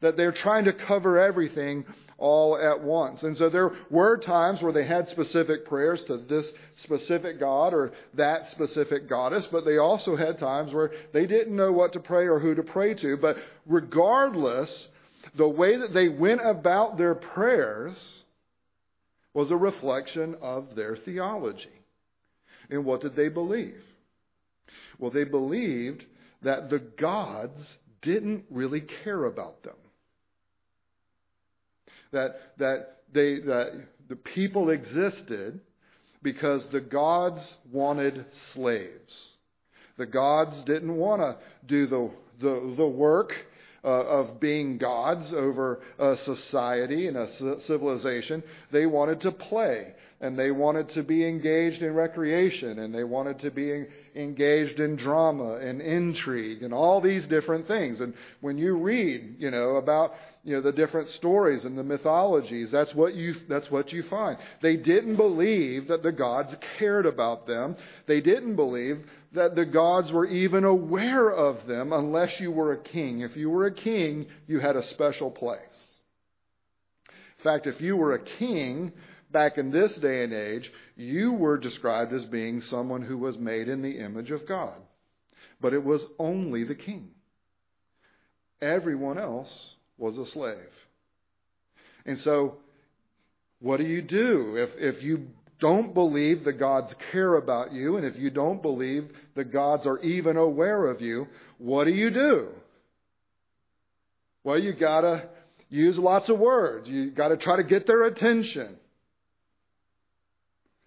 that 0.00 0.18
they're 0.18 0.32
trying 0.32 0.66
to 0.66 0.72
cover 0.74 1.18
everything 1.18 1.86
all 2.18 2.56
at 2.56 2.82
once. 2.82 3.22
And 3.22 3.36
so 3.36 3.48
there 3.48 3.72
were 3.90 4.16
times 4.18 4.62
where 4.62 4.72
they 4.72 4.86
had 4.86 5.08
specific 5.08 5.66
prayers 5.66 6.02
to 6.04 6.16
this 6.18 6.46
specific 6.76 7.40
God 7.40 7.74
or 7.74 7.92
that 8.14 8.50
specific 8.50 9.08
goddess, 9.08 9.46
but 9.50 9.64
they 9.64 9.78
also 9.78 10.16
had 10.16 10.38
times 10.38 10.72
where 10.72 10.92
they 11.12 11.26
didn't 11.26 11.56
know 11.56 11.72
what 11.72 11.92
to 11.94 12.00
pray 12.00 12.26
or 12.26 12.38
who 12.38 12.54
to 12.54 12.62
pray 12.62 12.94
to. 12.94 13.16
But 13.16 13.36
regardless, 13.66 14.88
the 15.36 15.48
way 15.48 15.76
that 15.76 15.92
they 15.92 16.08
went 16.08 16.40
about 16.44 16.96
their 16.98 17.14
prayers 17.14 18.22
was 19.32 19.50
a 19.50 19.56
reflection 19.56 20.36
of 20.40 20.76
their 20.76 20.96
theology. 20.96 21.68
And 22.70 22.84
what 22.84 23.00
did 23.00 23.16
they 23.16 23.28
believe? 23.28 23.82
Well, 24.98 25.10
they 25.10 25.24
believed 25.24 26.04
that 26.42 26.70
the 26.70 26.78
gods 26.78 27.78
didn't 28.00 28.44
really 28.50 28.80
care 28.80 29.24
about 29.24 29.62
them 29.64 29.74
that, 32.14 32.58
that, 32.58 32.96
they, 33.12 33.38
that 33.40 33.86
the 34.08 34.16
people 34.16 34.70
existed 34.70 35.60
because 36.22 36.66
the 36.68 36.80
gods 36.80 37.54
wanted 37.70 38.24
slaves. 38.52 39.34
The 39.96 40.06
gods 40.06 40.62
didn't 40.62 40.96
want 40.96 41.20
to 41.20 41.36
do 41.66 41.86
the, 41.86 42.10
the, 42.40 42.74
the 42.76 42.86
work 42.86 43.34
uh, 43.84 43.88
of 43.88 44.40
being 44.40 44.78
gods 44.78 45.32
over 45.32 45.80
a 45.98 46.16
society 46.24 47.06
and 47.06 47.16
a 47.16 47.60
civilization. 47.66 48.42
They 48.72 48.86
wanted 48.86 49.20
to 49.22 49.32
play 49.32 49.94
and 50.20 50.38
they 50.38 50.50
wanted 50.50 50.88
to 50.90 51.02
be 51.02 51.26
engaged 51.28 51.82
in 51.82 51.92
recreation 51.94 52.78
and 52.78 52.94
they 52.94 53.04
wanted 53.04 53.40
to 53.40 53.50
be 53.50 53.84
engaged 54.14 54.80
in 54.80 54.96
drama 54.96 55.56
and 55.56 55.82
intrigue 55.82 56.62
and 56.62 56.72
all 56.72 57.00
these 57.00 57.26
different 57.26 57.66
things. 57.68 58.00
And 58.00 58.14
when 58.40 58.56
you 58.56 58.76
read, 58.76 59.36
you 59.38 59.50
know, 59.50 59.76
about 59.76 60.14
you 60.42 60.54
know 60.54 60.62
the 60.62 60.72
different 60.72 61.08
stories 61.10 61.64
and 61.64 61.76
the 61.76 61.82
mythologies, 61.82 62.70
that's 62.70 62.94
what 62.94 63.14
you 63.14 63.34
that's 63.48 63.70
what 63.70 63.92
you 63.92 64.02
find. 64.04 64.38
They 64.62 64.76
didn't 64.76 65.16
believe 65.16 65.88
that 65.88 66.02
the 66.02 66.12
gods 66.12 66.54
cared 66.78 67.06
about 67.06 67.46
them. 67.46 67.76
They 68.06 68.20
didn't 68.20 68.56
believe 68.56 69.04
that 69.34 69.56
the 69.56 69.66
gods 69.66 70.12
were 70.12 70.26
even 70.26 70.64
aware 70.64 71.30
of 71.30 71.66
them 71.66 71.92
unless 71.92 72.40
you 72.40 72.50
were 72.50 72.72
a 72.72 72.82
king. 72.82 73.20
If 73.20 73.36
you 73.36 73.50
were 73.50 73.66
a 73.66 73.74
king, 73.74 74.26
you 74.46 74.60
had 74.60 74.76
a 74.76 74.82
special 74.82 75.30
place. 75.30 75.98
In 77.08 77.44
fact, 77.44 77.66
if 77.66 77.80
you 77.80 77.96
were 77.96 78.14
a 78.14 78.24
king, 78.24 78.92
back 79.34 79.58
in 79.58 79.70
this 79.70 79.94
day 79.96 80.24
and 80.24 80.32
age, 80.32 80.72
you 80.96 81.34
were 81.34 81.58
described 81.58 82.12
as 82.14 82.24
being 82.24 82.62
someone 82.62 83.02
who 83.02 83.18
was 83.18 83.36
made 83.36 83.68
in 83.68 83.82
the 83.82 83.98
image 83.98 84.30
of 84.30 84.46
God. 84.46 84.80
But 85.60 85.74
it 85.74 85.84
was 85.84 86.06
only 86.18 86.64
the 86.64 86.74
king. 86.74 87.10
Everyone 88.62 89.18
else 89.18 89.74
was 89.98 90.16
a 90.16 90.24
slave. 90.24 90.56
And 92.06 92.18
so, 92.20 92.58
what 93.60 93.80
do 93.80 93.86
you 93.86 94.00
do 94.00 94.56
if, 94.56 94.70
if 94.78 95.02
you 95.02 95.28
don't 95.64 95.94
believe 95.94 96.44
the 96.44 96.52
gods 96.52 96.94
care 97.10 97.36
about 97.36 97.72
you, 97.72 97.96
and 97.96 98.04
if 98.04 98.16
you 98.16 98.28
don't 98.28 98.60
believe 98.60 99.08
the 99.34 99.46
gods 99.46 99.86
are 99.86 99.98
even 100.00 100.36
aware 100.36 100.88
of 100.88 101.00
you, 101.00 101.26
what 101.56 101.84
do 101.84 101.90
you 101.90 102.10
do? 102.10 102.48
Well, 104.42 104.58
you 104.58 104.74
gotta 104.74 105.26
use 105.70 105.96
lots 105.96 106.28
of 106.28 106.38
words. 106.38 106.86
You 106.86 107.10
gotta 107.10 107.38
try 107.38 107.56
to 107.56 107.64
get 107.64 107.86
their 107.86 108.04
attention. 108.04 108.76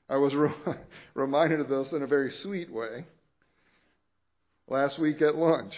I 0.07 0.17
was 0.17 0.36
re- 0.36 0.53
reminded 1.15 1.60
of 1.60 1.69
this 1.69 1.91
in 1.91 2.03
a 2.03 2.07
very 2.07 2.31
sweet 2.43 2.72
way 2.72 3.07
last 4.67 5.00
week 5.00 5.24
at 5.24 5.36
lunch. 5.36 5.74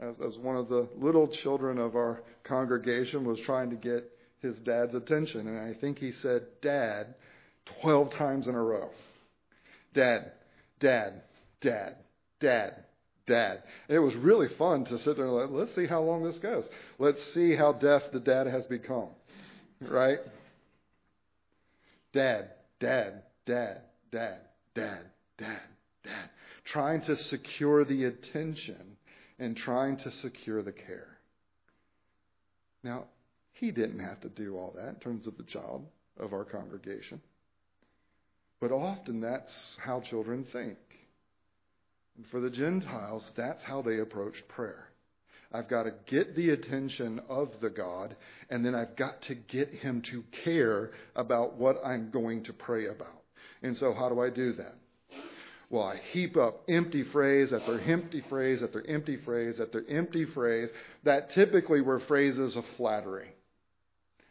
As, 0.00 0.16
as 0.26 0.36
one 0.38 0.56
of 0.56 0.68
the 0.68 0.88
little 0.96 1.28
children 1.28 1.78
of 1.78 1.94
our 1.94 2.24
congregation 2.42 3.24
was 3.24 3.38
trying 3.46 3.70
to 3.70 3.76
get 3.76 4.10
his 4.40 4.58
dad's 4.60 4.94
attention, 4.94 5.46
and 5.46 5.58
I 5.58 5.78
think 5.78 5.98
he 5.98 6.12
said, 6.12 6.42
Dad, 6.62 7.14
12 7.82 8.10
times 8.14 8.46
in 8.46 8.54
a 8.54 8.62
row. 8.62 8.90
Dad, 9.94 10.32
Dad, 10.78 11.22
Dad, 11.60 11.96
Dad, 12.40 12.84
Dad. 13.26 13.62
It 13.88 13.98
was 13.98 14.14
really 14.14 14.48
fun 14.48 14.84
to 14.86 14.98
sit 14.98 15.16
there 15.16 15.26
and 15.26 15.34
like, 15.34 15.50
let's 15.50 15.74
see 15.74 15.86
how 15.86 16.00
long 16.00 16.24
this 16.24 16.38
goes. 16.38 16.68
Let's 16.98 17.22
see 17.34 17.54
how 17.54 17.72
deaf 17.72 18.10
the 18.12 18.20
dad 18.20 18.46
has 18.46 18.66
become. 18.66 19.10
Right? 19.80 20.18
Dad, 22.12 22.50
dad, 22.80 23.22
dad, 23.46 23.82
dad, 24.10 24.40
dad, 24.74 25.02
dad, 25.38 25.60
dad. 26.02 26.30
Trying 26.64 27.02
to 27.02 27.16
secure 27.16 27.84
the 27.84 28.04
attention 28.04 28.96
and 29.38 29.56
trying 29.56 29.96
to 29.98 30.10
secure 30.10 30.62
the 30.62 30.72
care. 30.72 31.18
Now, 32.82 33.04
he 33.60 33.70
didn't 33.70 34.00
have 34.00 34.20
to 34.22 34.28
do 34.30 34.56
all 34.56 34.72
that 34.76 34.88
in 34.88 34.94
terms 34.96 35.26
of 35.26 35.36
the 35.36 35.44
child 35.44 35.86
of 36.18 36.32
our 36.32 36.44
congregation. 36.44 37.20
But 38.58 38.72
often 38.72 39.20
that's 39.20 39.52
how 39.78 40.00
children 40.00 40.46
think. 40.50 40.78
And 42.16 42.26
for 42.30 42.40
the 42.40 42.50
Gentiles, 42.50 43.30
that's 43.36 43.62
how 43.62 43.82
they 43.82 43.98
approached 43.98 44.48
prayer. 44.48 44.88
I've 45.52 45.68
got 45.68 45.82
to 45.82 45.92
get 46.06 46.36
the 46.36 46.50
attention 46.50 47.20
of 47.28 47.48
the 47.60 47.70
God, 47.70 48.16
and 48.48 48.64
then 48.64 48.74
I've 48.74 48.96
got 48.96 49.20
to 49.22 49.34
get 49.34 49.68
him 49.68 50.02
to 50.10 50.22
care 50.44 50.90
about 51.14 51.56
what 51.56 51.84
I'm 51.84 52.10
going 52.10 52.44
to 52.44 52.52
pray 52.52 52.86
about. 52.86 53.22
And 53.62 53.76
so, 53.76 53.92
how 53.92 54.08
do 54.08 54.20
I 54.20 54.30
do 54.30 54.52
that? 54.54 54.74
Well, 55.68 55.84
I 55.84 56.00
heap 56.12 56.36
up 56.36 56.62
empty 56.68 57.04
phrase 57.12 57.52
after 57.52 57.80
empty 57.80 58.22
phrase 58.28 58.62
after 58.62 58.84
empty 58.88 59.16
phrase 59.24 59.60
after 59.60 59.84
empty 59.88 60.24
phrase 60.24 60.68
that 61.04 61.30
typically 61.30 61.80
were 61.80 62.00
phrases 62.00 62.56
of 62.56 62.64
flattery, 62.76 63.28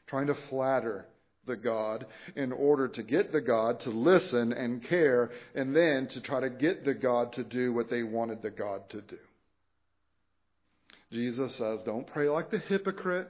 trying 0.09 0.27
to 0.27 0.35
flatter 0.49 1.05
the 1.45 1.55
God 1.55 2.05
in 2.35 2.51
order 2.51 2.87
to 2.87 3.03
get 3.03 3.31
the 3.31 3.41
God 3.41 3.79
to 3.81 3.89
listen 3.89 4.51
and 4.53 4.83
care, 4.83 5.31
and 5.55 5.75
then 5.75 6.07
to 6.09 6.21
try 6.21 6.39
to 6.39 6.49
get 6.49 6.83
the 6.85 6.93
God 6.93 7.33
to 7.33 7.43
do 7.43 7.73
what 7.73 7.89
they 7.89 8.03
wanted 8.03 8.41
the 8.41 8.49
God 8.49 8.89
to 8.89 9.01
do. 9.01 9.17
Jesus 11.11 11.55
says, 11.55 11.81
don't 11.83 12.05
pray 12.05 12.29
like 12.29 12.51
the 12.51 12.59
hypocrite 12.59 13.27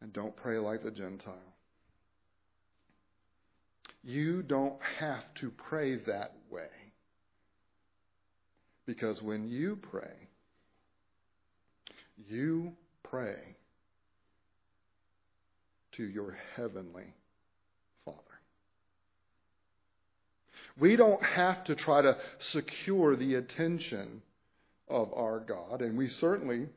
and 0.00 0.12
don't 0.12 0.34
pray 0.36 0.58
like 0.58 0.82
the 0.82 0.90
Gentile. 0.90 1.34
You 4.02 4.42
don't 4.42 4.80
have 4.98 5.24
to 5.40 5.50
pray 5.50 5.96
that 5.96 6.32
way. 6.50 6.68
Because 8.86 9.20
when 9.20 9.46
you 9.46 9.76
pray, 9.76 10.28
you 12.26 12.72
pray 13.02 13.56
to 16.00 16.06
your 16.06 16.34
heavenly 16.56 17.12
Father. 18.06 18.18
We 20.78 20.96
don't 20.96 21.22
have 21.22 21.62
to 21.64 21.74
try 21.74 22.00
to 22.00 22.16
secure 22.52 23.16
the 23.16 23.34
attention 23.34 24.22
of 24.88 25.12
our 25.12 25.40
God, 25.40 25.82
and 25.82 25.98
we 25.98 26.08
certainly 26.08 26.68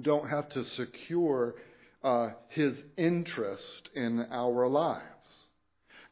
don't 0.00 0.26
have 0.30 0.48
to 0.50 0.64
secure 0.64 1.54
uh, 2.02 2.30
his 2.48 2.74
interest 2.96 3.90
in 3.94 4.26
our 4.30 4.66
lives. 4.68 5.04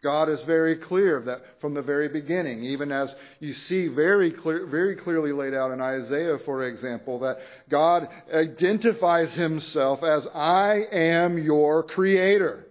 God 0.03 0.29
is 0.29 0.43
very 0.43 0.77
clear 0.77 1.21
that 1.23 1.61
from 1.61 1.75
the 1.75 1.83
very 1.83 2.09
beginning, 2.09 2.63
even 2.63 2.93
as 2.93 3.15
you 3.41 3.53
see 3.53 3.89
very 3.89 4.31
clear, 4.31 4.67
very 4.67 4.95
clearly 4.95 5.33
laid 5.33 5.55
out 5.55 5.73
in 5.73 5.81
Isaiah, 5.81 6.39
for 6.45 6.65
example, 6.65 7.19
that 7.21 7.39
God 7.69 8.09
identifies 8.33 9.35
himself 9.35 10.05
as 10.05 10.27
I 10.29 10.85
am 10.93 11.37
your 11.39 11.83
creator, 11.83 12.67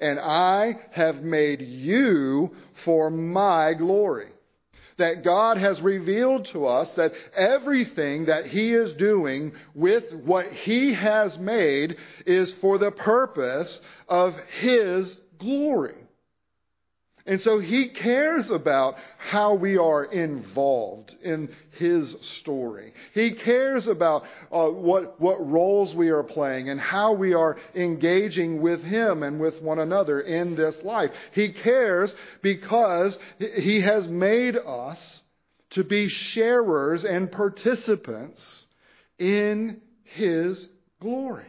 and 0.00 0.18
I 0.18 0.76
have 0.90 1.22
made 1.22 1.62
you 1.62 2.50
for 2.84 3.10
my 3.10 3.74
glory 3.74 4.28
that 4.98 5.24
God 5.24 5.56
has 5.58 5.80
revealed 5.80 6.46
to 6.52 6.66
us 6.66 6.88
that 6.96 7.12
everything 7.34 8.26
that 8.26 8.46
He 8.46 8.72
is 8.72 8.92
doing 8.94 9.52
with 9.74 10.12
what 10.12 10.52
He 10.52 10.92
has 10.94 11.36
made 11.38 11.96
is 12.26 12.52
for 12.60 12.78
the 12.78 12.90
purpose 12.90 13.80
of 14.08 14.36
His 14.60 15.16
glory. 15.38 16.01
And 17.24 17.40
so 17.40 17.60
he 17.60 17.88
cares 17.88 18.50
about 18.50 18.96
how 19.18 19.54
we 19.54 19.76
are 19.78 20.04
involved 20.04 21.14
in 21.22 21.54
his 21.70 22.14
story. 22.20 22.92
He 23.14 23.30
cares 23.32 23.86
about 23.86 24.24
uh, 24.50 24.66
what, 24.66 25.20
what 25.20 25.46
roles 25.46 25.94
we 25.94 26.08
are 26.08 26.24
playing 26.24 26.68
and 26.68 26.80
how 26.80 27.12
we 27.12 27.32
are 27.34 27.58
engaging 27.76 28.60
with 28.60 28.82
him 28.82 29.22
and 29.22 29.38
with 29.38 29.62
one 29.62 29.78
another 29.78 30.20
in 30.20 30.56
this 30.56 30.82
life. 30.82 31.12
He 31.30 31.52
cares 31.52 32.12
because 32.42 33.16
he 33.38 33.82
has 33.82 34.08
made 34.08 34.56
us 34.56 35.20
to 35.70 35.84
be 35.84 36.08
sharers 36.08 37.04
and 37.04 37.30
participants 37.30 38.66
in 39.18 39.80
his 40.02 40.68
glory. 41.00 41.46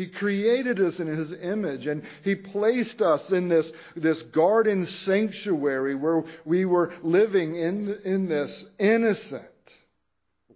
He 0.00 0.06
created 0.06 0.80
us 0.80 0.98
in 0.98 1.08
His 1.08 1.30
image 1.30 1.86
and 1.86 2.02
He 2.22 2.34
placed 2.34 3.02
us 3.02 3.28
in 3.28 3.50
this, 3.50 3.70
this 3.94 4.22
garden 4.22 4.86
sanctuary 4.86 5.94
where 5.94 6.24
we 6.46 6.64
were 6.64 6.94
living 7.02 7.54
in, 7.54 7.98
in 8.02 8.26
this 8.26 8.64
innocent 8.78 9.44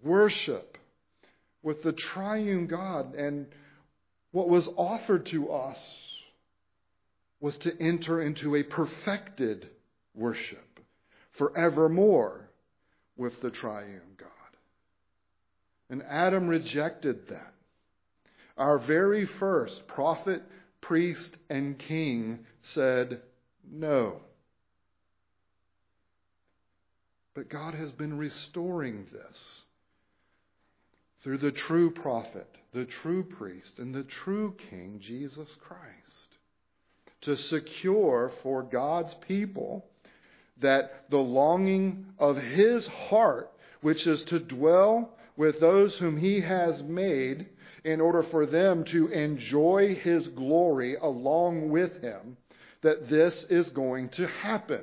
worship 0.02 0.78
with 1.62 1.82
the 1.82 1.92
triune 1.92 2.68
God. 2.68 3.14
And 3.16 3.48
what 4.30 4.48
was 4.48 4.66
offered 4.78 5.26
to 5.26 5.52
us 5.52 5.78
was 7.38 7.58
to 7.58 7.78
enter 7.78 8.22
into 8.22 8.56
a 8.56 8.62
perfected 8.62 9.68
worship 10.14 10.80
forevermore 11.32 12.48
with 13.18 13.42
the 13.42 13.50
triune 13.50 14.14
God. 14.16 14.30
And 15.90 16.02
Adam 16.02 16.48
rejected 16.48 17.28
that. 17.28 17.53
Our 18.56 18.78
very 18.78 19.26
first 19.26 19.86
prophet, 19.88 20.42
priest, 20.80 21.36
and 21.50 21.78
king 21.78 22.46
said 22.62 23.20
no. 23.70 24.20
But 27.34 27.48
God 27.48 27.74
has 27.74 27.90
been 27.90 28.16
restoring 28.16 29.06
this 29.12 29.64
through 31.22 31.38
the 31.38 31.52
true 31.52 31.90
prophet, 31.90 32.48
the 32.72 32.84
true 32.84 33.24
priest, 33.24 33.78
and 33.78 33.94
the 33.94 34.04
true 34.04 34.54
king, 34.70 35.00
Jesus 35.00 35.48
Christ, 35.60 36.36
to 37.22 37.36
secure 37.36 38.30
for 38.42 38.62
God's 38.62 39.14
people 39.26 39.84
that 40.60 41.10
the 41.10 41.18
longing 41.18 42.06
of 42.18 42.36
his 42.36 42.86
heart, 42.86 43.50
which 43.80 44.06
is 44.06 44.22
to 44.24 44.38
dwell 44.38 45.16
with 45.36 45.58
those 45.58 45.96
whom 45.96 46.16
he 46.16 46.40
has 46.40 46.82
made 46.82 47.48
in 47.84 48.00
order 48.00 48.22
for 48.22 48.46
them 48.46 48.84
to 48.84 49.08
enjoy 49.08 49.94
his 50.02 50.26
glory 50.28 50.96
along 50.96 51.70
with 51.70 52.00
him, 52.00 52.36
that 52.82 53.08
this 53.08 53.44
is 53.50 53.68
going 53.70 54.08
to 54.10 54.26
happen. 54.26 54.82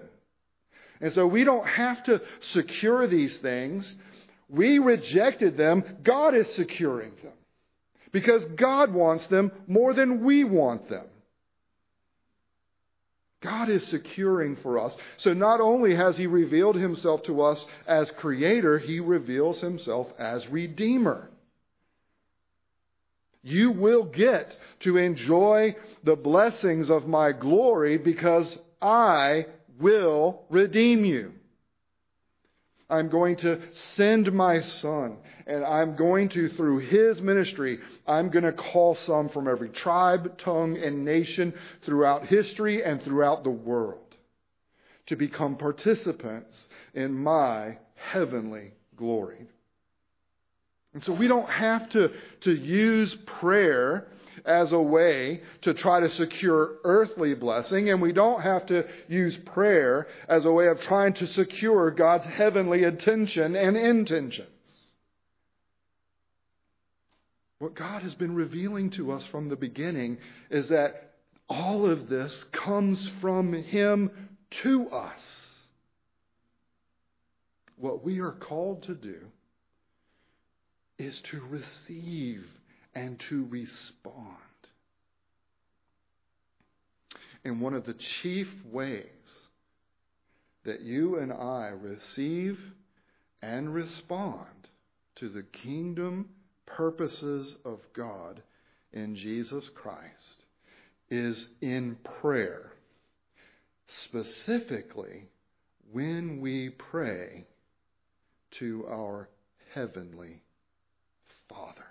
And 1.01 1.11
so 1.13 1.25
we 1.25 1.43
don't 1.43 1.65
have 1.65 2.03
to 2.03 2.21
secure 2.41 3.07
these 3.07 3.35
things. 3.37 3.91
We 4.47 4.77
rejected 4.77 5.57
them. 5.57 5.83
God 6.03 6.35
is 6.35 6.53
securing 6.53 7.13
them 7.23 7.33
because 8.11 8.43
God 8.55 8.93
wants 8.93 9.25
them 9.27 9.51
more 9.67 9.93
than 9.93 10.23
we 10.23 10.43
want 10.43 10.89
them. 10.89 11.05
God 13.41 13.69
is 13.69 13.83
securing 13.87 14.57
for 14.57 14.77
us. 14.77 14.95
So 15.17 15.33
not 15.33 15.59
only 15.59 15.95
has 15.95 16.15
He 16.15 16.27
revealed 16.27 16.75
Himself 16.75 17.23
to 17.23 17.41
us 17.41 17.65
as 17.87 18.11
Creator, 18.11 18.77
He 18.77 18.99
reveals 18.99 19.61
Himself 19.61 20.07
as 20.19 20.47
Redeemer. 20.47 21.30
You 23.43 23.71
will 23.71 24.03
get 24.03 24.55
to 24.81 24.97
enjoy 24.97 25.75
the 26.03 26.15
blessings 26.15 26.89
of 26.89 27.07
my 27.07 27.31
glory 27.31 27.97
because 27.97 28.57
I 28.81 29.47
will 29.79 30.43
redeem 30.49 31.05
you. 31.05 31.33
I'm 32.89 33.07
going 33.07 33.37
to 33.37 33.61
send 33.95 34.31
my 34.33 34.59
son, 34.59 35.17
and 35.47 35.63
I'm 35.63 35.95
going 35.95 36.27
to, 36.29 36.49
through 36.49 36.79
his 36.79 37.21
ministry, 37.21 37.79
I'm 38.05 38.29
going 38.29 38.43
to 38.43 38.51
call 38.51 38.95
some 38.95 39.29
from 39.29 39.47
every 39.47 39.69
tribe, 39.69 40.37
tongue, 40.37 40.77
and 40.77 41.05
nation 41.05 41.53
throughout 41.85 42.27
history 42.27 42.83
and 42.83 43.01
throughout 43.01 43.45
the 43.45 43.49
world 43.49 44.17
to 45.07 45.15
become 45.15 45.55
participants 45.55 46.67
in 46.93 47.13
my 47.13 47.77
heavenly 47.95 48.73
glory. 48.97 49.47
And 50.93 51.03
so 51.03 51.13
we 51.13 51.27
don't 51.27 51.49
have 51.49 51.89
to, 51.89 52.11
to 52.41 52.53
use 52.53 53.15
prayer 53.25 54.07
as 54.45 54.71
a 54.71 54.81
way 54.81 55.41
to 55.61 55.73
try 55.73 55.99
to 55.99 56.09
secure 56.09 56.77
earthly 56.83 57.33
blessing, 57.33 57.89
and 57.89 58.01
we 58.01 58.11
don't 58.11 58.41
have 58.41 58.65
to 58.67 58.87
use 59.07 59.37
prayer 59.37 60.07
as 60.27 60.45
a 60.45 60.51
way 60.51 60.67
of 60.67 60.81
trying 60.81 61.13
to 61.13 61.27
secure 61.27 61.91
God's 61.91 62.25
heavenly 62.25 62.83
attention 62.83 63.55
and 63.55 63.77
intentions. 63.77 64.47
What 67.59 67.75
God 67.75 68.01
has 68.01 68.15
been 68.15 68.33
revealing 68.33 68.89
to 68.91 69.11
us 69.11 69.23
from 69.27 69.49
the 69.49 69.55
beginning 69.55 70.17
is 70.49 70.69
that 70.69 71.13
all 71.47 71.85
of 71.85 72.09
this 72.09 72.43
comes 72.45 73.11
from 73.21 73.53
Him 73.53 74.09
to 74.63 74.89
us. 74.89 75.21
What 77.75 78.03
we 78.03 78.19
are 78.19 78.31
called 78.31 78.83
to 78.83 78.95
do 78.95 79.19
is 81.01 81.19
to 81.21 81.41
receive 81.49 82.45
and 82.93 83.19
to 83.21 83.45
respond. 83.49 84.37
And 87.43 87.59
one 87.59 87.73
of 87.73 87.85
the 87.85 87.95
chief 87.95 88.47
ways 88.71 89.47
that 90.63 90.81
you 90.81 91.17
and 91.17 91.33
I 91.33 91.69
receive 91.69 92.59
and 93.41 93.73
respond 93.73 94.45
to 95.15 95.27
the 95.27 95.41
kingdom 95.41 96.29
purposes 96.67 97.57
of 97.65 97.79
God 97.93 98.43
in 98.93 99.15
Jesus 99.15 99.69
Christ 99.69 100.43
is 101.09 101.49
in 101.61 101.97
prayer. 102.21 102.73
Specifically, 103.87 105.29
when 105.91 106.41
we 106.41 106.69
pray 106.69 107.47
to 108.51 108.85
our 108.87 109.29
Heavenly 109.73 110.43
Father. 111.51 111.85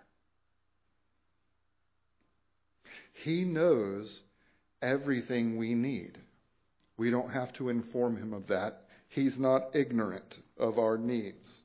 He 3.13 3.45
knows 3.45 4.21
everything 4.81 5.57
we 5.57 5.75
need. 5.75 6.19
We 6.97 7.11
don't 7.11 7.33
have 7.33 7.53
to 7.55 7.69
inform 7.69 8.17
him 8.17 8.33
of 8.33 8.47
that. 8.49 8.85
He's 9.09 9.39
not 9.39 9.75
ignorant 9.75 10.39
of 10.59 10.79
our 10.79 10.97
needs. 10.97 11.63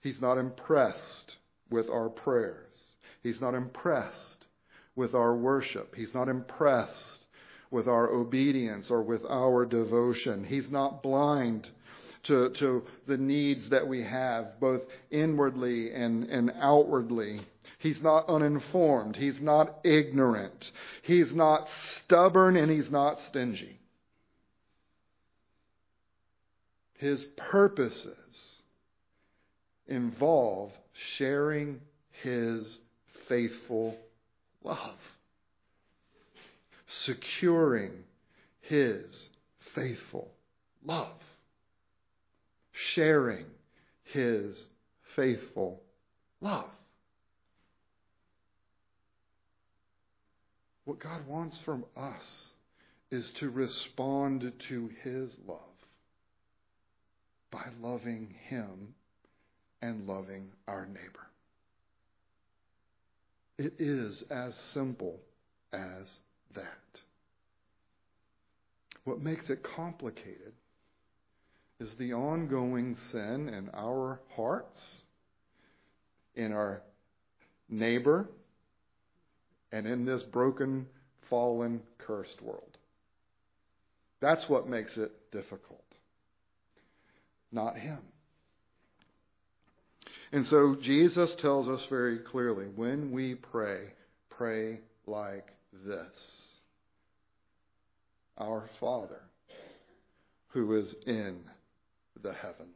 He's 0.00 0.20
not 0.20 0.38
impressed 0.38 1.36
with 1.70 1.88
our 1.90 2.08
prayers. 2.08 2.74
He's 3.22 3.40
not 3.40 3.54
impressed 3.54 4.46
with 4.94 5.14
our 5.14 5.34
worship. 5.34 5.94
He's 5.94 6.14
not 6.14 6.28
impressed 6.28 7.24
with 7.70 7.88
our 7.88 8.08
obedience 8.08 8.90
or 8.90 9.02
with 9.02 9.24
our 9.28 9.66
devotion. 9.66 10.44
He's 10.44 10.70
not 10.70 11.02
blind 11.02 11.68
to, 12.28 12.50
to 12.50 12.84
the 13.06 13.16
needs 13.16 13.68
that 13.70 13.86
we 13.86 14.02
have, 14.04 14.60
both 14.60 14.82
inwardly 15.10 15.92
and, 15.92 16.24
and 16.24 16.52
outwardly. 16.60 17.40
He's 17.78 18.00
not 18.02 18.28
uninformed. 18.28 19.16
He's 19.16 19.40
not 19.40 19.78
ignorant. 19.84 20.70
He's 21.02 21.34
not 21.34 21.68
stubborn 21.96 22.56
and 22.56 22.70
he's 22.70 22.90
not 22.90 23.18
stingy. 23.28 23.78
His 26.94 27.24
purposes 27.36 28.60
involve 29.86 30.72
sharing 31.16 31.80
his 32.22 32.78
faithful 33.28 33.96
love, 34.64 34.98
securing 36.88 37.92
his 38.62 39.28
faithful 39.74 40.28
love, 40.84 41.12
sharing 42.92 43.46
his 44.04 44.64
faithful 45.14 45.82
love. 46.40 46.70
What 50.84 51.00
God 51.00 51.26
wants 51.26 51.58
from 51.58 51.84
us 51.96 52.52
is 53.10 53.30
to 53.32 53.50
respond 53.50 54.52
to 54.68 54.90
His 55.02 55.36
love 55.46 55.58
by 57.50 57.66
loving 57.82 58.34
Him 58.48 58.94
and 59.82 60.06
loving 60.06 60.48
our 60.66 60.86
neighbor. 60.86 61.26
It 63.58 63.74
is 63.78 64.22
as 64.30 64.54
simple 64.54 65.20
as 65.74 66.16
that. 66.54 66.64
What 69.04 69.20
makes 69.20 69.50
it 69.50 69.62
complicated 69.62 70.52
is 71.80 71.94
the 71.94 72.12
ongoing 72.12 72.96
sin 73.12 73.48
in 73.48 73.70
our 73.72 74.20
hearts, 74.34 75.02
in 76.34 76.52
our 76.52 76.82
neighbor, 77.68 78.28
and 79.70 79.86
in 79.86 80.04
this 80.04 80.22
broken, 80.22 80.86
fallen, 81.30 81.80
cursed 81.98 82.42
world. 82.42 82.78
That's 84.20 84.48
what 84.48 84.68
makes 84.68 84.96
it 84.96 85.12
difficult, 85.30 85.84
not 87.52 87.76
Him. 87.76 88.00
And 90.32 90.46
so 90.46 90.76
Jesus 90.82 91.34
tells 91.36 91.68
us 91.68 91.86
very 91.88 92.18
clearly 92.18 92.66
when 92.74 93.12
we 93.12 93.36
pray, 93.36 93.92
pray 94.30 94.80
like 95.06 95.46
this 95.86 96.10
Our 98.36 98.68
Father, 98.80 99.20
who 100.48 100.74
is 100.74 100.94
in 101.06 101.38
the 102.22 102.32
heavenlies. 102.32 102.74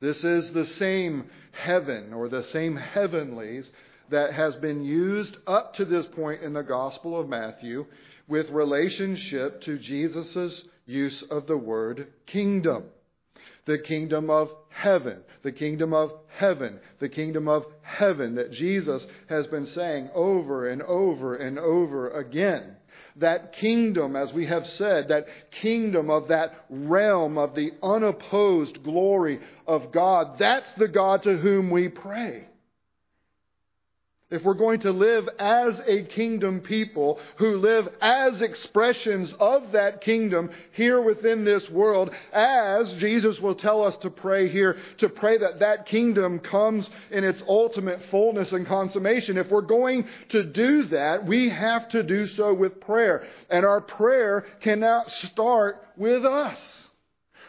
This 0.00 0.24
is 0.24 0.52
the 0.52 0.66
same 0.66 1.30
heaven 1.52 2.12
or 2.12 2.28
the 2.28 2.44
same 2.44 2.76
heavenlies 2.76 3.70
that 4.10 4.32
has 4.32 4.54
been 4.56 4.84
used 4.84 5.36
up 5.46 5.74
to 5.74 5.84
this 5.84 6.06
point 6.06 6.42
in 6.42 6.52
the 6.52 6.62
Gospel 6.62 7.18
of 7.18 7.28
Matthew 7.28 7.86
with 8.28 8.50
relationship 8.50 9.60
to 9.62 9.78
Jesus' 9.78 10.62
use 10.86 11.22
of 11.22 11.46
the 11.46 11.56
word 11.56 12.12
kingdom. 12.26 12.84
The 13.64 13.78
kingdom 13.78 14.30
of 14.30 14.52
heaven, 14.68 15.22
the 15.42 15.50
kingdom 15.50 15.92
of 15.92 16.12
heaven, 16.28 16.78
the 17.00 17.08
kingdom 17.08 17.48
of 17.48 17.66
heaven 17.82 18.36
that 18.36 18.52
Jesus 18.52 19.04
has 19.28 19.46
been 19.48 19.66
saying 19.66 20.10
over 20.14 20.68
and 20.68 20.82
over 20.82 21.34
and 21.34 21.58
over 21.58 22.10
again. 22.10 22.76
That 23.18 23.54
kingdom, 23.54 24.14
as 24.14 24.32
we 24.32 24.46
have 24.46 24.66
said, 24.66 25.08
that 25.08 25.26
kingdom 25.62 26.10
of 26.10 26.28
that 26.28 26.66
realm 26.68 27.38
of 27.38 27.54
the 27.54 27.72
unopposed 27.82 28.82
glory 28.82 29.40
of 29.66 29.90
God, 29.90 30.38
that's 30.38 30.70
the 30.76 30.88
God 30.88 31.22
to 31.22 31.36
whom 31.36 31.70
we 31.70 31.88
pray. 31.88 32.46
If 34.28 34.42
we're 34.42 34.54
going 34.54 34.80
to 34.80 34.90
live 34.90 35.28
as 35.38 35.80
a 35.86 36.02
kingdom 36.02 36.60
people 36.60 37.20
who 37.36 37.58
live 37.58 37.88
as 38.00 38.42
expressions 38.42 39.32
of 39.38 39.70
that 39.70 40.00
kingdom 40.00 40.50
here 40.72 41.00
within 41.00 41.44
this 41.44 41.70
world, 41.70 42.10
as 42.32 42.92
Jesus 42.94 43.38
will 43.38 43.54
tell 43.54 43.84
us 43.84 43.96
to 43.98 44.10
pray 44.10 44.48
here, 44.48 44.78
to 44.98 45.08
pray 45.08 45.38
that 45.38 45.60
that 45.60 45.86
kingdom 45.86 46.40
comes 46.40 46.90
in 47.12 47.22
its 47.22 47.40
ultimate 47.46 48.02
fullness 48.10 48.50
and 48.50 48.66
consummation, 48.66 49.38
if 49.38 49.48
we're 49.48 49.60
going 49.60 50.08
to 50.30 50.42
do 50.42 50.82
that, 50.84 51.24
we 51.24 51.48
have 51.48 51.88
to 51.90 52.02
do 52.02 52.26
so 52.26 52.52
with 52.52 52.80
prayer. 52.80 53.24
And 53.48 53.64
our 53.64 53.80
prayer 53.80 54.40
cannot 54.60 55.08
start 55.08 55.86
with 55.96 56.24
us. 56.24 56.88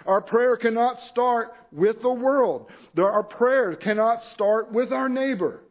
Our 0.06 0.22
prayer 0.22 0.56
cannot 0.56 1.02
start 1.02 1.54
with 1.72 2.04
the 2.04 2.14
world. 2.14 2.70
Our 2.96 3.24
prayer 3.24 3.76
cannot 3.76 4.24
start 4.26 4.72
with 4.72 4.94
our 4.94 5.10
neighbor. 5.10 5.64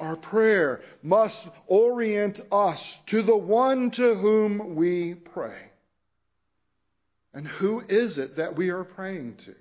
Our 0.00 0.16
prayer 0.16 0.80
must 1.02 1.46
orient 1.66 2.40
us 2.50 2.80
to 3.08 3.22
the 3.22 3.36
one 3.36 3.90
to 3.92 4.14
whom 4.14 4.74
we 4.74 5.12
pray. 5.14 5.70
And 7.34 7.46
who 7.46 7.82
is 7.86 8.16
it 8.16 8.36
that 8.36 8.56
we 8.56 8.70
are 8.70 8.82
praying 8.82 9.36
to? 9.44 9.54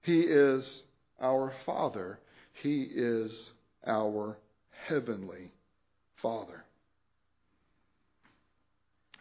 He 0.00 0.22
is 0.22 0.82
our 1.20 1.52
Father. 1.66 2.18
He 2.62 2.82
is 2.82 3.50
our 3.86 4.38
Heavenly 4.86 5.52
Father. 6.22 6.64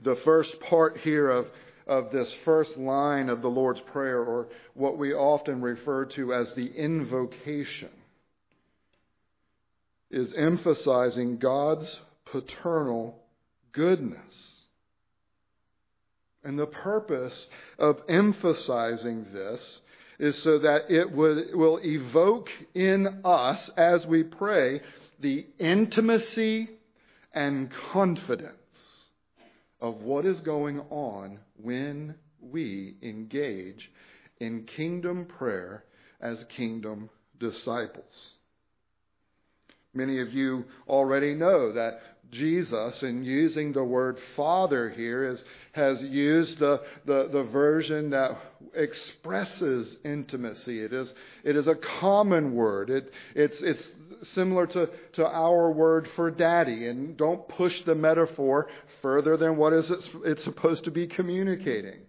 The 0.04 0.16
first 0.18 0.60
part 0.62 0.98
here 1.00 1.30
of, 1.30 1.48
of 1.86 2.12
this 2.12 2.34
first 2.46 2.78
line 2.78 3.28
of 3.30 3.42
the 3.42 3.50
Lord's 3.50 3.82
Prayer, 3.82 4.24
or 4.24 4.48
what 4.74 4.98
we 4.98 5.14
often 5.14 5.62
refer 5.62 6.06
to 6.06 6.34
as 6.34 6.54
the 6.54 6.68
invocation, 6.68 7.90
is 10.16 10.32
emphasizing 10.34 11.38
God's 11.38 12.00
paternal 12.24 13.22
goodness. 13.74 14.54
And 16.42 16.58
the 16.58 16.68
purpose 16.68 17.48
of 17.78 18.02
emphasizing 18.08 19.28
this 19.34 19.82
is 20.18 20.42
so 20.42 20.60
that 20.60 20.90
it 20.90 21.12
will 21.12 21.80
evoke 21.84 22.50
in 22.74 23.20
us, 23.26 23.70
as 23.76 24.06
we 24.06 24.24
pray, 24.24 24.80
the 25.20 25.48
intimacy 25.60 26.70
and 27.34 27.70
confidence 27.92 29.10
of 29.82 29.96
what 30.02 30.26
is 30.26 30.40
going 30.40 30.80
on 30.92 31.40
when 31.62 32.16
we 32.40 32.96
engage 33.02 33.92
in 34.40 34.64
kingdom 34.64 35.26
prayer 35.26 35.84
as 36.22 36.46
kingdom 36.46 37.10
disciples. 37.38 38.36
Many 39.96 40.20
of 40.20 40.34
you 40.34 40.66
already 40.88 41.34
know 41.34 41.72
that 41.72 42.02
Jesus, 42.32 43.02
in 43.02 43.24
using 43.24 43.72
the 43.72 43.84
word 43.84 44.18
Father 44.36 44.90
here, 44.90 45.24
is, 45.24 45.44
has 45.72 46.02
used 46.04 46.60
the, 46.60 46.82
the, 47.06 47.30
the 47.32 47.44
version 47.46 48.10
that 48.10 48.38
expresses 48.74 49.96
intimacy. 50.04 50.82
It 50.82 50.92
is, 50.92 51.14
it 51.44 51.56
is 51.56 51.68
a 51.68 51.76
common 51.76 52.54
word. 52.54 52.90
It, 52.90 53.12
it's, 53.36 53.62
it's 53.62 53.88
similar 54.34 54.68
to, 54.68 54.90
to 55.14 55.26
our 55.26 55.72
word 55.72 56.10
for 56.16 56.30
daddy. 56.30 56.88
And 56.88 57.16
don't 57.16 57.48
push 57.48 57.82
the 57.84 57.96
metaphor 57.96 58.68
further 59.02 59.38
than 59.38 59.56
what 59.56 59.74
is 59.74 59.90
it, 59.90 60.10
it's 60.26 60.44
supposed 60.44 60.84
to 60.86 60.92
be 60.92 61.08
communicating. 61.08 62.02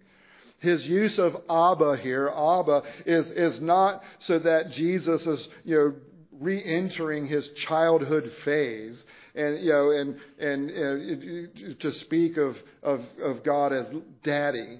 His 0.59 0.85
use 0.87 1.19
of 1.19 1.35
Abba 1.49 1.97
here, 1.97 2.27
Abba, 2.29 2.81
is, 3.05 3.29
is 3.29 3.61
not 3.61 4.01
so 4.19 4.39
that 4.39 4.71
Jesus 4.71 5.25
is, 5.27 5.47
you 5.63 5.75
know, 5.75 5.93
re-entering 6.39 7.27
his 7.27 7.49
childhood 7.67 8.31
phase 8.43 9.03
and 9.35 9.63
you 9.63 9.71
know 9.71 9.91
and 9.91 10.19
and 10.39 11.79
to 11.79 11.91
speak 11.91 12.37
of, 12.37 12.57
of 12.83 13.01
of 13.21 13.43
God 13.43 13.73
as 13.73 13.85
daddy. 14.23 14.79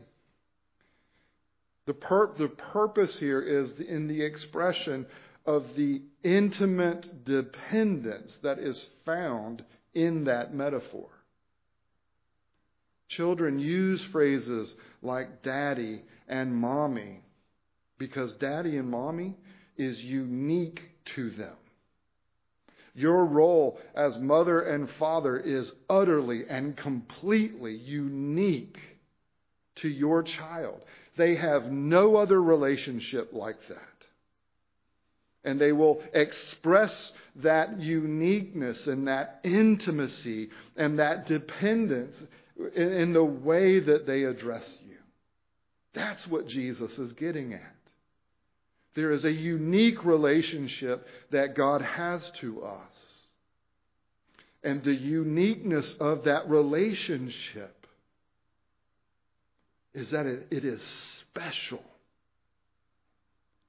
The 1.85 1.93
pur- 1.93 2.33
the 2.37 2.49
purpose 2.49 3.17
here 3.17 3.41
is 3.41 3.71
in 3.79 4.07
the 4.07 4.21
expression 4.21 5.05
of 5.45 5.63
the 5.77 6.01
intimate 6.23 7.23
dependence 7.23 8.37
that 8.43 8.59
is 8.59 8.85
found 9.05 9.63
in 9.93 10.25
that 10.25 10.53
metaphor. 10.53 11.07
Children 13.07 13.57
use 13.57 14.03
phrases 14.11 14.73
like 15.01 15.43
daddy 15.43 16.03
and 16.27 16.53
mommy 16.53 17.21
because 17.97 18.33
daddy 18.33 18.75
and 18.75 18.89
mommy 18.89 19.37
is 19.77 20.03
unique 20.03 20.81
to 21.15 21.29
them. 21.31 21.55
Your 22.93 23.25
role 23.25 23.79
as 23.93 24.17
mother 24.17 24.61
and 24.61 24.89
father 24.97 25.37
is 25.37 25.71
utterly 25.87 26.47
and 26.49 26.75
completely 26.75 27.75
unique 27.75 28.79
to 29.75 29.87
your 29.87 30.23
child. 30.23 30.81
They 31.15 31.35
have 31.35 31.65
no 31.65 32.15
other 32.15 32.41
relationship 32.41 33.29
like 33.33 33.59
that. 33.69 33.77
And 35.43 35.61
they 35.61 35.71
will 35.71 36.01
express 36.13 37.13
that 37.35 37.79
uniqueness 37.79 38.87
and 38.87 39.07
that 39.07 39.41
intimacy 39.43 40.49
and 40.75 40.97
that 40.97 41.27
dependence 41.27 42.15
in 42.75 43.13
the 43.13 43.23
way 43.23 43.79
that 43.79 44.07
they 44.07 44.23
address 44.23 44.77
you. 44.87 44.97
That's 45.93 46.27
what 46.27 46.47
Jesus 46.47 46.91
is 46.97 47.13
getting 47.13 47.53
at. 47.53 47.76
There 48.97 49.11
is 49.11 49.25
a 49.25 49.31
unique 49.31 50.03
relationship 50.03 51.05
that 51.29 51.55
God 51.55 51.83
has 51.83 52.31
to 52.41 52.63
us. 52.63 53.27
And 54.63 54.83
the 54.83 54.95
uniqueness 54.95 55.95
of 55.99 56.23
that 56.23 56.49
relationship 56.49 57.85
is 59.93 60.09
that 60.09 60.25
it, 60.25 60.47
it 60.49 60.65
is 60.65 60.81
special 61.19 61.83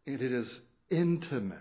and 0.06 0.22
it 0.22 0.32
is 0.32 0.60
intimate. 0.88 1.58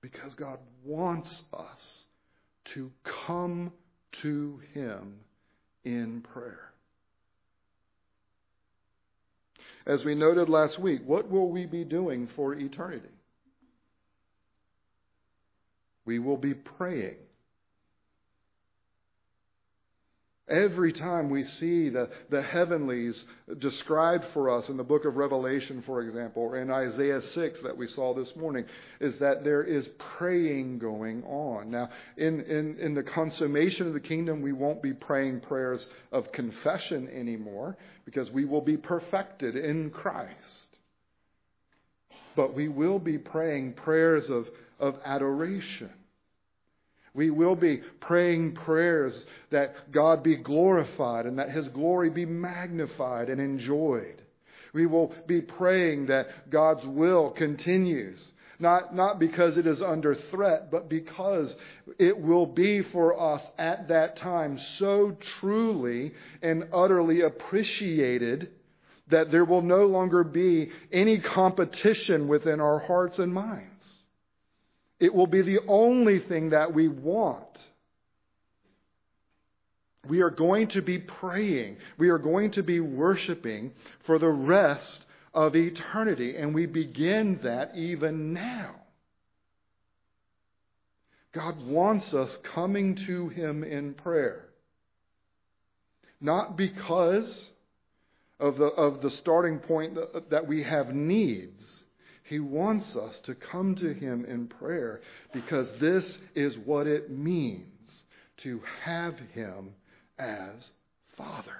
Because 0.00 0.32
God 0.36 0.58
wants 0.82 1.42
us 1.52 2.06
to 2.72 2.90
come 3.26 3.74
to 4.22 4.62
Him 4.72 5.16
in 5.84 6.22
prayer. 6.22 6.72
As 9.86 10.04
we 10.04 10.14
noted 10.14 10.48
last 10.48 10.80
week, 10.80 11.02
what 11.06 11.30
will 11.30 11.48
we 11.48 11.64
be 11.64 11.84
doing 11.84 12.28
for 12.34 12.54
eternity? 12.54 13.08
We 16.04 16.18
will 16.18 16.36
be 16.36 16.54
praying. 16.54 17.16
Every 20.48 20.92
time 20.92 21.28
we 21.28 21.42
see 21.42 21.88
the, 21.88 22.08
the 22.30 22.40
heavenlies 22.40 23.24
described 23.58 24.26
for 24.32 24.48
us 24.48 24.68
in 24.68 24.76
the 24.76 24.84
book 24.84 25.04
of 25.04 25.16
Revelation, 25.16 25.82
for 25.82 26.00
example, 26.02 26.44
or 26.44 26.58
in 26.58 26.70
Isaiah 26.70 27.20
6 27.20 27.60
that 27.62 27.76
we 27.76 27.88
saw 27.88 28.14
this 28.14 28.36
morning, 28.36 28.64
is 29.00 29.18
that 29.18 29.42
there 29.42 29.64
is 29.64 29.88
praying 30.18 30.78
going 30.78 31.24
on. 31.24 31.72
Now, 31.72 31.88
in, 32.16 32.42
in, 32.42 32.78
in 32.78 32.94
the 32.94 33.02
consummation 33.02 33.88
of 33.88 33.92
the 33.92 34.00
kingdom, 34.00 34.40
we 34.40 34.52
won't 34.52 34.82
be 34.82 34.92
praying 34.92 35.40
prayers 35.40 35.84
of 36.12 36.30
confession 36.30 37.08
anymore 37.08 37.76
because 38.04 38.30
we 38.30 38.44
will 38.44 38.60
be 38.60 38.76
perfected 38.76 39.56
in 39.56 39.90
Christ. 39.90 40.78
But 42.36 42.54
we 42.54 42.68
will 42.68 43.00
be 43.00 43.18
praying 43.18 43.72
prayers 43.72 44.30
of, 44.30 44.48
of 44.78 44.96
adoration 45.04 45.90
we 47.16 47.30
will 47.30 47.56
be 47.56 47.78
praying 48.00 48.52
prayers 48.52 49.24
that 49.50 49.90
God 49.90 50.22
be 50.22 50.36
glorified 50.36 51.26
and 51.26 51.38
that 51.38 51.50
His 51.50 51.66
glory 51.68 52.10
be 52.10 52.26
magnified 52.26 53.30
and 53.30 53.40
enjoyed. 53.40 54.22
We 54.74 54.86
will 54.86 55.14
be 55.26 55.40
praying 55.40 56.06
that 56.06 56.50
God's 56.50 56.84
will 56.84 57.30
continues. 57.30 58.32
Not, 58.58 58.94
not 58.94 59.18
because 59.18 59.56
it 59.56 59.66
is 59.66 59.82
under 59.82 60.14
threat, 60.14 60.70
but 60.70 60.88
because 60.88 61.54
it 61.98 62.18
will 62.18 62.46
be 62.46 62.82
for 62.82 63.18
us 63.34 63.42
at 63.58 63.88
that 63.88 64.16
time 64.16 64.58
so 64.78 65.16
truly 65.40 66.12
and 66.42 66.68
utterly 66.72 67.22
appreciated 67.22 68.50
that 69.08 69.30
there 69.30 69.44
will 69.44 69.62
no 69.62 69.86
longer 69.86 70.24
be 70.24 70.70
any 70.90 71.18
competition 71.18 72.28
within 72.28 72.60
our 72.60 72.78
hearts 72.80 73.18
and 73.18 73.32
minds. 73.32 73.75
It 74.98 75.14
will 75.14 75.26
be 75.26 75.42
the 75.42 75.60
only 75.68 76.20
thing 76.20 76.50
that 76.50 76.72
we 76.72 76.88
want. 76.88 77.66
We 80.08 80.22
are 80.22 80.30
going 80.30 80.68
to 80.68 80.82
be 80.82 80.98
praying. 80.98 81.78
We 81.98 82.08
are 82.10 82.18
going 82.18 82.52
to 82.52 82.62
be 82.62 82.80
worshiping 82.80 83.72
for 84.04 84.18
the 84.18 84.30
rest 84.30 85.04
of 85.34 85.56
eternity. 85.56 86.36
And 86.36 86.54
we 86.54 86.66
begin 86.66 87.40
that 87.42 87.76
even 87.76 88.32
now. 88.32 88.76
God 91.32 91.66
wants 91.66 92.14
us 92.14 92.38
coming 92.54 92.96
to 93.06 93.28
Him 93.28 93.62
in 93.62 93.94
prayer. 93.94 94.46
Not 96.20 96.56
because 96.56 97.50
of 98.40 98.56
the, 98.56 98.66
of 98.66 99.02
the 99.02 99.10
starting 99.10 99.58
point 99.58 99.98
that, 100.30 100.46
we 100.46 100.62
have 100.62 100.94
needs, 100.94 101.75
he 102.28 102.40
wants 102.40 102.96
us 102.96 103.20
to 103.20 103.34
come 103.34 103.76
to 103.76 103.94
Him 103.94 104.24
in 104.24 104.48
prayer 104.48 105.00
because 105.32 105.70
this 105.78 106.18
is 106.34 106.58
what 106.58 106.88
it 106.88 107.10
means 107.10 108.02
to 108.38 108.60
have 108.82 109.16
Him 109.32 109.70
as 110.18 110.72
Father. 111.16 111.56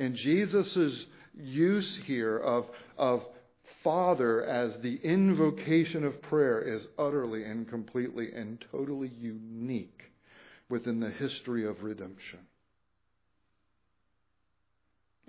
And 0.00 0.16
Jesus' 0.16 1.06
use 1.38 1.96
here 2.04 2.36
of, 2.36 2.66
of 2.98 3.24
Father 3.84 4.44
as 4.44 4.76
the 4.80 4.96
invocation 4.96 6.04
of 6.04 6.20
prayer 6.20 6.60
is 6.60 6.86
utterly 6.98 7.44
and 7.44 7.68
completely 7.68 8.32
and 8.32 8.64
totally 8.72 9.12
unique 9.16 10.10
within 10.68 10.98
the 10.98 11.10
history 11.10 11.64
of 11.64 11.84
redemption. 11.84 12.40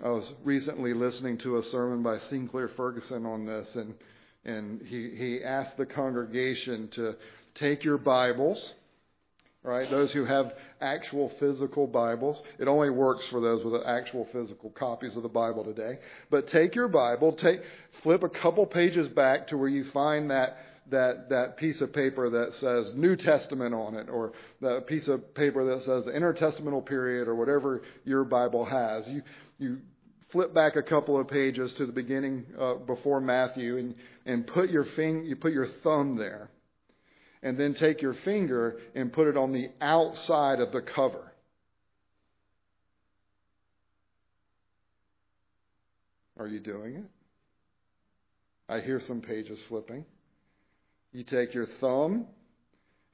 I 0.02 0.08
was 0.08 0.28
recently 0.42 0.92
listening 0.92 1.38
to 1.38 1.58
a 1.58 1.64
sermon 1.64 2.02
by 2.02 2.18
Sinclair 2.18 2.68
Ferguson 2.68 3.24
on 3.26 3.46
this, 3.46 3.74
and 3.76 3.94
and 4.44 4.82
he, 4.82 5.10
he 5.16 5.42
asked 5.42 5.76
the 5.76 5.86
congregation 5.86 6.88
to 6.88 7.16
take 7.54 7.82
your 7.82 7.96
Bibles, 7.96 8.74
right? 9.62 9.88
Those 9.88 10.12
who 10.12 10.24
have 10.24 10.54
actual 10.80 11.30
physical 11.40 11.86
Bibles. 11.86 12.42
It 12.58 12.68
only 12.68 12.90
works 12.90 13.26
for 13.28 13.40
those 13.40 13.64
with 13.64 13.82
actual 13.86 14.26
physical 14.32 14.70
copies 14.70 15.16
of 15.16 15.22
the 15.22 15.28
Bible 15.28 15.64
today. 15.64 15.98
But 16.30 16.48
take 16.48 16.74
your 16.74 16.88
Bible, 16.88 17.32
take 17.32 17.62
flip 18.02 18.22
a 18.22 18.28
couple 18.28 18.66
pages 18.66 19.08
back 19.08 19.46
to 19.48 19.56
where 19.56 19.68
you 19.68 19.84
find 19.92 20.30
that 20.30 20.58
that 20.90 21.30
that 21.30 21.56
piece 21.56 21.80
of 21.80 21.92
paper 21.92 22.28
that 22.30 22.54
says 22.54 22.92
New 22.94 23.16
Testament 23.16 23.74
on 23.74 23.94
it, 23.94 24.08
or 24.08 24.32
that 24.60 24.86
piece 24.86 25.08
of 25.08 25.34
paper 25.34 25.64
that 25.64 25.82
says 25.82 26.04
intertestamental 26.04 26.84
period, 26.84 27.28
or 27.28 27.34
whatever 27.34 27.82
your 28.04 28.24
Bible 28.24 28.64
has. 28.64 29.08
You 29.08 29.22
you 29.58 29.78
flip 30.30 30.52
back 30.52 30.76
a 30.76 30.82
couple 30.82 31.18
of 31.18 31.28
pages 31.28 31.72
to 31.74 31.86
the 31.86 31.92
beginning 31.92 32.46
uh, 32.58 32.74
before 32.74 33.20
Matthew, 33.20 33.78
and 33.78 33.94
and 34.26 34.46
put 34.46 34.70
your 34.70 34.84
fing- 34.84 35.24
you 35.24 35.36
put 35.36 35.52
your 35.52 35.68
thumb 35.82 36.16
there, 36.16 36.50
and 37.42 37.58
then 37.58 37.74
take 37.74 38.02
your 38.02 38.14
finger 38.14 38.78
and 38.94 39.12
put 39.12 39.28
it 39.28 39.36
on 39.36 39.52
the 39.52 39.70
outside 39.80 40.60
of 40.60 40.72
the 40.72 40.82
cover. 40.82 41.32
Are 46.36 46.48
you 46.48 46.60
doing 46.60 46.96
it? 46.96 47.04
I 48.68 48.80
hear 48.80 49.00
some 49.00 49.20
pages 49.20 49.58
flipping. 49.68 50.04
You 51.14 51.22
take 51.22 51.54
your 51.54 51.66
thumb 51.80 52.26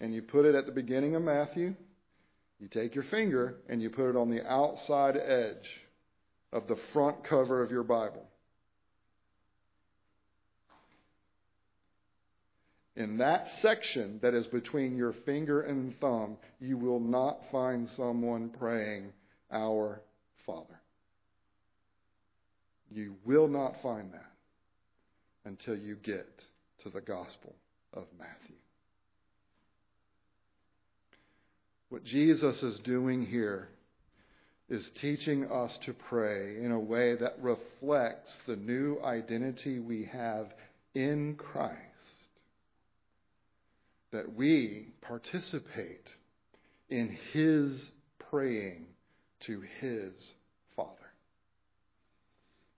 and 0.00 0.14
you 0.14 0.22
put 0.22 0.46
it 0.46 0.54
at 0.54 0.64
the 0.64 0.72
beginning 0.72 1.14
of 1.14 1.22
Matthew. 1.22 1.74
You 2.58 2.66
take 2.66 2.94
your 2.94 3.04
finger 3.04 3.56
and 3.68 3.82
you 3.82 3.90
put 3.90 4.08
it 4.08 4.16
on 4.16 4.30
the 4.30 4.44
outside 4.50 5.18
edge 5.18 5.68
of 6.50 6.66
the 6.66 6.78
front 6.94 7.22
cover 7.24 7.62
of 7.62 7.70
your 7.70 7.82
Bible. 7.82 8.26
In 12.96 13.18
that 13.18 13.46
section 13.60 14.18
that 14.22 14.32
is 14.32 14.46
between 14.46 14.96
your 14.96 15.12
finger 15.26 15.60
and 15.60 15.94
thumb, 16.00 16.38
you 16.58 16.78
will 16.78 17.00
not 17.00 17.38
find 17.52 17.88
someone 17.90 18.48
praying, 18.48 19.12
Our 19.52 20.00
Father. 20.46 20.80
You 22.90 23.16
will 23.26 23.46
not 23.46 23.82
find 23.82 24.10
that 24.14 24.32
until 25.44 25.76
you 25.76 25.96
get 25.96 26.42
to 26.82 26.88
the 26.88 27.02
Gospel 27.02 27.54
of 27.94 28.04
Matthew. 28.18 28.56
What 31.88 32.04
Jesus 32.04 32.62
is 32.62 32.78
doing 32.80 33.26
here 33.26 33.68
is 34.68 34.88
teaching 35.00 35.50
us 35.50 35.76
to 35.84 35.92
pray 35.92 36.56
in 36.62 36.70
a 36.70 36.78
way 36.78 37.16
that 37.16 37.34
reflects 37.40 38.38
the 38.46 38.54
new 38.54 39.00
identity 39.04 39.80
we 39.80 40.08
have 40.12 40.46
in 40.94 41.34
Christ. 41.34 41.76
That 44.12 44.34
we 44.34 44.88
participate 45.02 46.08
in 46.88 47.18
His 47.32 47.90
praying 48.30 48.86
to 49.40 49.62
His. 49.80 50.34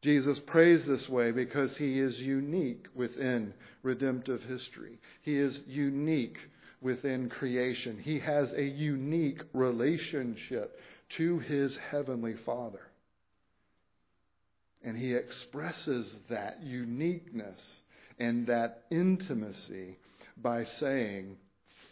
Jesus 0.03 0.39
prays 0.41 0.85
this 0.85 1.09
way 1.09 1.31
because 1.31 1.77
He 1.77 1.99
is 1.99 2.19
unique 2.19 2.87
within 2.95 3.55
redemptive 3.83 4.43
history. 4.43 4.99
He 5.23 5.37
is 5.37 5.59
unique 5.67 6.39
within 6.83 7.29
creation. 7.29 7.99
He 7.99 8.19
has 8.19 8.53
a 8.53 8.65
unique 8.65 9.43
relationship 9.55 10.79
to 11.11 11.39
his 11.39 11.77
heavenly 11.77 12.35
Father. 12.45 12.81
And 14.85 14.97
he 14.97 15.15
expresses 15.15 16.19
that 16.29 16.63
uniqueness 16.63 17.83
and 18.19 18.47
that 18.49 18.83
intimacy 18.91 19.97
by 20.37 20.65
saying, 20.65 21.37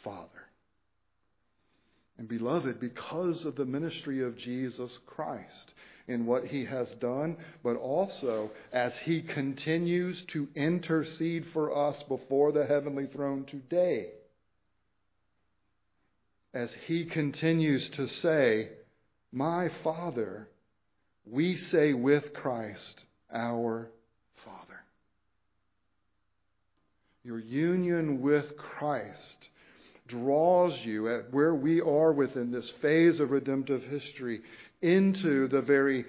Father. 0.02 0.26
And 2.18 2.28
beloved, 2.28 2.80
because 2.80 3.44
of 3.44 3.54
the 3.54 3.64
ministry 3.64 4.22
of 4.22 4.36
Jesus 4.36 4.90
Christ 5.06 5.72
in 6.08 6.26
what 6.26 6.44
he 6.44 6.64
has 6.64 6.88
done, 7.00 7.36
but 7.62 7.76
also 7.76 8.50
as 8.72 8.92
he 9.04 9.22
continues 9.22 10.24
to 10.26 10.48
intercede 10.54 11.46
for 11.52 11.76
us 11.88 12.02
before 12.04 12.52
the 12.52 12.66
heavenly 12.66 13.06
throne 13.06 13.44
today, 13.44 14.08
as 16.52 16.70
he 16.86 17.04
continues 17.04 17.88
to 17.90 18.08
say, 18.08 18.68
my 19.32 19.70
Father, 19.84 20.48
we 21.24 21.56
say 21.56 21.92
with 21.92 22.34
Christ, 22.34 23.04
our 23.32 23.88
Father. 24.44 24.80
Your 27.22 27.38
union 27.38 28.20
with 28.22 28.56
Christ 28.56 29.48
draws 30.08 30.76
you 30.84 31.08
at 31.08 31.32
where 31.32 31.54
we 31.54 31.80
are 31.80 32.12
within 32.12 32.50
this 32.50 32.68
phase 32.82 33.20
of 33.20 33.30
redemptive 33.30 33.84
history 33.84 34.40
into 34.82 35.48
the 35.48 35.62
very 35.62 36.04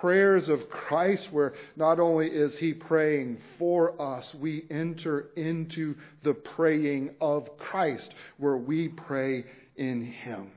prayers 0.00 0.48
of 0.48 0.68
Christ, 0.68 1.28
where 1.30 1.54
not 1.76 2.00
only 2.00 2.28
is 2.28 2.56
He 2.56 2.74
praying 2.74 3.38
for 3.58 4.00
us, 4.00 4.34
we 4.34 4.64
enter 4.70 5.30
into 5.36 5.94
the 6.22 6.34
praying 6.34 7.14
of 7.20 7.56
Christ, 7.58 8.12
where 8.38 8.56
we 8.56 8.88
pray 8.88 9.44
in 9.76 10.02
Him 10.02 10.50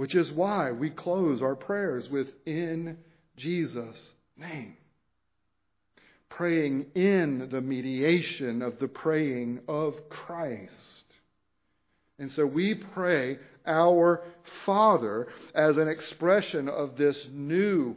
which 0.00 0.14
is 0.14 0.32
why 0.32 0.72
we 0.72 0.88
close 0.88 1.42
our 1.42 1.54
prayers 1.54 2.08
with 2.08 2.28
in 2.46 2.96
Jesus' 3.36 4.14
name. 4.34 4.74
Praying 6.30 6.86
in 6.94 7.50
the 7.50 7.60
mediation 7.60 8.62
of 8.62 8.78
the 8.78 8.88
praying 8.88 9.60
of 9.68 10.08
Christ. 10.08 11.04
And 12.18 12.32
so 12.32 12.46
we 12.46 12.76
pray 12.76 13.40
our 13.66 14.22
Father 14.64 15.28
as 15.54 15.76
an 15.76 15.88
expression 15.88 16.68
of 16.68 16.96
this 16.96 17.26
new, 17.30 17.96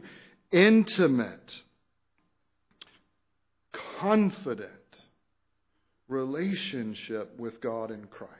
intimate, 0.50 1.62
confident 3.98 4.70
relationship 6.08 7.38
with 7.38 7.60
God 7.60 7.90
in 7.90 8.06
Christ. 8.06 8.32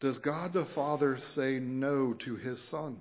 Does 0.00 0.18
God 0.18 0.52
the 0.52 0.64
Father 0.66 1.18
say 1.34 1.58
no 1.60 2.12
to 2.14 2.36
his 2.36 2.60
Son? 2.62 3.00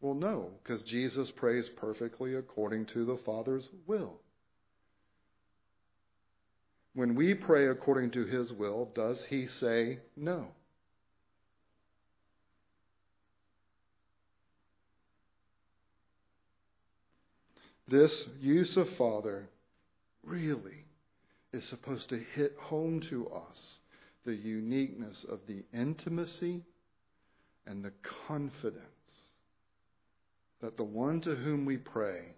Well, 0.00 0.14
no, 0.14 0.50
because 0.62 0.82
Jesus 0.82 1.30
prays 1.32 1.68
perfectly 1.76 2.34
according 2.34 2.86
to 2.86 3.04
the 3.04 3.18
Father's 3.24 3.68
will. 3.86 4.20
When 6.98 7.14
we 7.14 7.32
pray 7.32 7.68
according 7.68 8.10
to 8.10 8.24
his 8.24 8.52
will, 8.52 8.90
does 8.92 9.24
he 9.24 9.46
say 9.46 10.00
no? 10.16 10.48
This 17.86 18.26
use 18.40 18.76
of 18.76 18.88
Father 18.96 19.48
really 20.24 20.86
is 21.52 21.62
supposed 21.66 22.08
to 22.08 22.18
hit 22.34 22.56
home 22.58 22.98
to 23.10 23.28
us 23.28 23.78
the 24.24 24.34
uniqueness 24.34 25.22
of 25.22 25.38
the 25.46 25.62
intimacy 25.72 26.64
and 27.64 27.84
the 27.84 27.92
confidence 28.26 28.82
that 30.60 30.76
the 30.76 30.82
one 30.82 31.20
to 31.20 31.36
whom 31.36 31.64
we 31.64 31.76
pray 31.76 32.34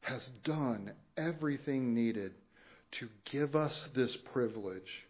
has 0.00 0.26
done 0.42 0.90
everything 1.18 1.92
needed 1.92 2.32
to 2.92 3.08
give 3.30 3.56
us 3.56 3.88
this 3.94 4.16
privilege. 4.32 5.04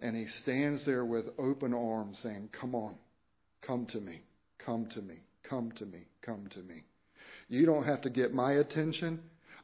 And 0.00 0.14
he 0.14 0.26
stands 0.42 0.84
there 0.84 1.04
with 1.04 1.26
open 1.38 1.72
arms 1.72 2.18
saying, 2.22 2.50
Come 2.60 2.74
on, 2.74 2.94
come 3.62 3.86
to 3.86 4.00
me, 4.00 4.22
come 4.58 4.86
to 4.94 5.00
me, 5.00 5.16
come 5.42 5.72
to 5.78 5.86
me, 5.86 6.06
come 6.22 6.48
to 6.52 6.58
me. 6.60 6.84
You 7.48 7.66
don't 7.66 7.84
have 7.84 8.02
to 8.02 8.10
get 8.10 8.34
my 8.34 8.52
attention. 8.52 9.20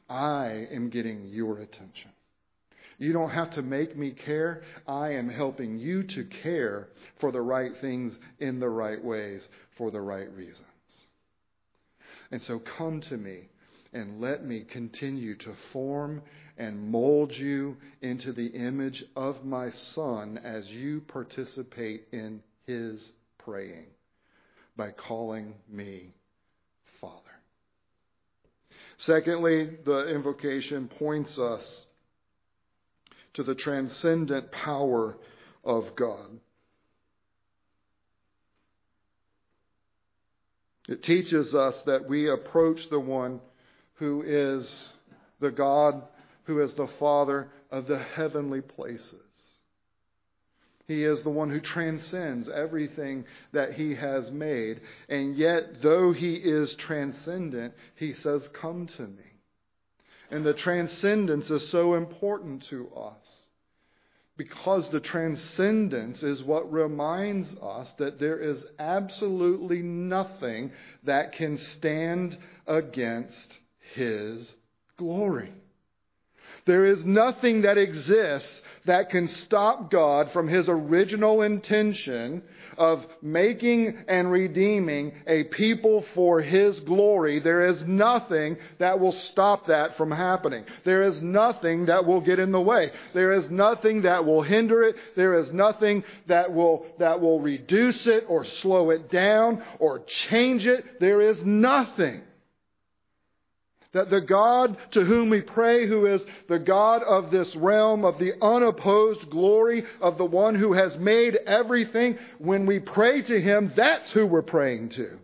I 0.09 0.67
am 0.71 0.89
getting 0.89 1.27
your 1.27 1.59
attention. 1.59 2.11
You 2.97 3.13
don't 3.13 3.31
have 3.31 3.51
to 3.51 3.61
make 3.61 3.97
me 3.97 4.11
care. 4.11 4.63
I 4.87 5.13
am 5.13 5.29
helping 5.29 5.77
you 5.77 6.03
to 6.03 6.25
care 6.43 6.89
for 7.19 7.31
the 7.31 7.41
right 7.41 7.71
things 7.81 8.13
in 8.39 8.59
the 8.59 8.69
right 8.69 9.03
ways 9.03 9.47
for 9.77 9.91
the 9.91 10.01
right 10.01 10.31
reasons. 10.33 10.67
And 12.31 12.41
so 12.41 12.59
come 12.59 13.01
to 13.01 13.17
me 13.17 13.49
and 13.93 14.21
let 14.21 14.45
me 14.45 14.65
continue 14.69 15.35
to 15.37 15.53
form 15.71 16.21
and 16.57 16.89
mold 16.91 17.31
you 17.31 17.77
into 18.01 18.31
the 18.31 18.47
image 18.47 19.03
of 19.15 19.43
my 19.43 19.69
Son 19.71 20.39
as 20.43 20.67
you 20.67 21.01
participate 21.01 22.07
in 22.11 22.41
his 22.67 23.11
praying 23.37 23.87
by 24.75 24.91
calling 24.91 25.55
me 25.69 26.13
Father. 26.99 27.19
Secondly, 28.99 29.77
the 29.83 30.07
invocation 30.13 30.87
points 30.87 31.37
us 31.37 31.85
to 33.33 33.43
the 33.43 33.55
transcendent 33.55 34.51
power 34.51 35.17
of 35.63 35.95
God. 35.95 36.39
It 40.87 41.01
teaches 41.01 41.53
us 41.53 41.81
that 41.85 42.07
we 42.07 42.29
approach 42.29 42.89
the 42.89 42.99
one 42.99 43.39
who 43.95 44.21
is 44.21 44.89
the 45.39 45.51
God, 45.51 46.03
who 46.45 46.61
is 46.61 46.73
the 46.73 46.87
Father 46.99 47.49
of 47.71 47.87
the 47.87 47.99
heavenly 47.99 48.61
places. 48.61 49.19
He 50.87 51.03
is 51.03 51.23
the 51.23 51.29
one 51.29 51.49
who 51.49 51.61
transcends 51.61 52.49
everything 52.49 53.25
that 53.53 53.73
he 53.73 53.95
has 53.95 54.29
made. 54.31 54.81
And 55.07 55.35
yet, 55.35 55.81
though 55.81 56.11
he 56.11 56.35
is 56.35 56.75
transcendent, 56.75 57.73
he 57.95 58.13
says, 58.13 58.47
Come 58.53 58.87
to 58.97 59.03
me. 59.03 59.23
And 60.29 60.45
the 60.45 60.53
transcendence 60.53 61.49
is 61.49 61.69
so 61.69 61.93
important 61.93 62.65
to 62.65 62.89
us 62.95 63.47
because 64.35 64.89
the 64.89 64.99
transcendence 64.99 66.23
is 66.23 66.43
what 66.43 66.71
reminds 66.71 67.53
us 67.61 67.91
that 67.93 68.19
there 68.19 68.39
is 68.39 68.65
absolutely 68.79 69.81
nothing 69.81 70.71
that 71.03 71.33
can 71.33 71.57
stand 71.57 72.37
against 72.65 73.59
his 73.93 74.53
glory. 74.97 75.53
There 76.65 76.85
is 76.85 77.03
nothing 77.03 77.61
that 77.63 77.77
exists 77.77 78.61
that 78.85 79.09
can 79.09 79.27
stop 79.27 79.89
God 79.91 80.31
from 80.31 80.47
his 80.47 80.67
original 80.67 81.41
intention 81.41 82.43
of 82.77 83.05
making 83.21 84.03
and 84.07 84.31
redeeming 84.31 85.13
a 85.27 85.43
people 85.45 86.05
for 86.13 86.41
his 86.41 86.79
glory. 86.81 87.39
There 87.39 87.65
is 87.65 87.81
nothing 87.83 88.57
that 88.79 88.99
will 88.99 89.13
stop 89.13 89.67
that 89.67 89.95
from 89.97 90.11
happening. 90.11 90.65
There 90.83 91.03
is 91.03 91.21
nothing 91.21 91.85
that 91.85 92.05
will 92.05 92.21
get 92.21 92.39
in 92.39 92.51
the 92.51 92.61
way. 92.61 92.91
There 93.13 93.33
is 93.33 93.49
nothing 93.49 94.01
that 94.03 94.25
will 94.25 94.41
hinder 94.41 94.83
it. 94.83 94.95
There 95.15 95.39
is 95.39 95.51
nothing 95.51 96.03
that 96.27 96.51
will, 96.53 96.85
that 96.99 97.21
will 97.21 97.41
reduce 97.41 98.05
it 98.07 98.25
or 98.27 98.45
slow 98.45 98.89
it 98.89 99.09
down 99.09 99.63
or 99.79 99.99
change 99.99 100.65
it. 100.65 100.99
There 100.99 101.21
is 101.21 101.41
nothing. 101.43 102.21
That 103.93 104.09
the 104.09 104.21
God 104.21 104.75
to 104.91 105.05
whom 105.05 105.29
we 105.29 105.41
pray, 105.41 105.87
who 105.87 106.07
is 106.07 106.23
the 106.49 106.59
God 106.59 107.03
of 107.03 107.29
this 107.29 107.55
realm, 107.55 108.03
of 108.03 108.17
the 108.17 108.33
unopposed 108.43 109.29
glory 109.29 109.85
of 110.01 110.17
the 110.17 110.25
one 110.25 110.55
who 110.55 110.73
has 110.73 110.97
made 110.97 111.35
everything, 111.45 112.17
when 112.39 112.65
we 112.65 112.79
pray 112.79 113.21
to 113.21 113.39
him, 113.39 113.71
that's 113.75 114.09
who 114.11 114.25
we're 114.25 114.41
praying 114.41 114.89
to. 114.89 115.19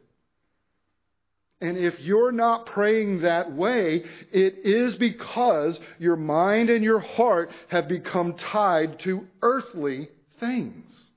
And 1.62 1.78
if 1.78 2.00
you're 2.00 2.32
not 2.32 2.68
praying 2.68 3.22
that 3.22 3.52
way, 3.52 4.04
it 4.32 4.60
is 4.64 4.96
because 4.96 5.80
your 5.98 6.16
mind 6.16 6.70
and 6.70 6.84
your 6.84 7.00
heart 7.00 7.52
have 7.68 7.88
become 7.88 8.36
tied 8.36 9.00
to 9.00 9.28
earthly 9.42 10.10
things. 10.40 11.10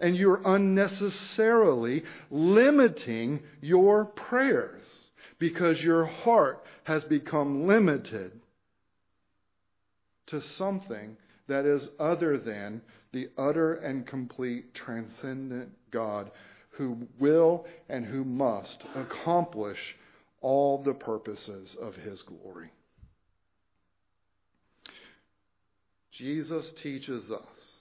And 0.00 0.16
you're 0.16 0.40
unnecessarily 0.44 2.04
limiting 2.30 3.42
your 3.60 4.04
prayers 4.04 5.08
because 5.44 5.82
your 5.82 6.06
heart 6.06 6.64
has 6.84 7.04
become 7.04 7.66
limited 7.66 8.32
to 10.26 10.40
something 10.40 11.18
that 11.48 11.66
is 11.66 11.86
other 12.00 12.38
than 12.38 12.80
the 13.12 13.28
utter 13.36 13.74
and 13.74 14.06
complete 14.06 14.72
transcendent 14.72 15.68
God 15.90 16.30
who 16.70 17.06
will 17.18 17.66
and 17.90 18.06
who 18.06 18.24
must 18.24 18.84
accomplish 18.94 19.96
all 20.40 20.82
the 20.82 20.94
purposes 20.94 21.76
of 21.78 21.94
his 21.94 22.22
glory. 22.22 22.70
Jesus 26.10 26.64
teaches 26.82 27.30
us 27.30 27.76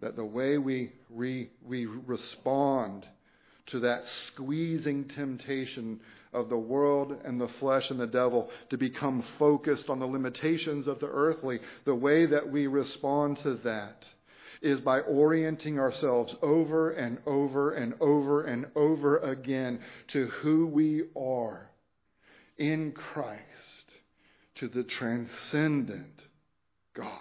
that 0.00 0.16
the 0.16 0.24
way 0.24 0.56
we, 0.56 0.92
re, 1.10 1.50
we 1.62 1.84
respond 1.84 3.06
to 3.66 3.80
that 3.80 4.04
squeezing 4.26 5.04
temptation 5.08 6.00
of 6.32 6.48
the 6.48 6.58
world 6.58 7.16
and 7.24 7.40
the 7.40 7.48
flesh 7.60 7.90
and 7.90 7.98
the 7.98 8.06
devil 8.06 8.50
to 8.70 8.76
become 8.76 9.24
focused 9.38 9.88
on 9.88 10.00
the 10.00 10.06
limitations 10.06 10.86
of 10.86 10.98
the 11.00 11.08
earthly, 11.08 11.60
the 11.84 11.94
way 11.94 12.26
that 12.26 12.50
we 12.50 12.66
respond 12.66 13.38
to 13.38 13.54
that 13.56 14.04
is 14.60 14.80
by 14.80 15.00
orienting 15.00 15.78
ourselves 15.78 16.34
over 16.42 16.90
and 16.90 17.18
over 17.26 17.72
and 17.72 17.94
over 18.00 18.42
and 18.44 18.66
over 18.74 19.18
again 19.18 19.80
to 20.08 20.26
who 20.26 20.66
we 20.66 21.02
are 21.16 21.68
in 22.58 22.92
Christ, 22.92 23.92
to 24.56 24.68
the 24.68 24.84
transcendent 24.84 26.22
God. 26.94 27.20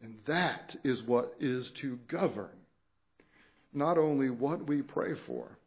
And 0.00 0.18
that 0.26 0.76
is 0.84 1.02
what 1.02 1.34
is 1.40 1.70
to 1.80 1.98
govern 2.08 2.57
not 3.72 3.98
only 3.98 4.30
what 4.30 4.66
we 4.66 4.82
pray 4.82 5.14
for, 5.26 5.58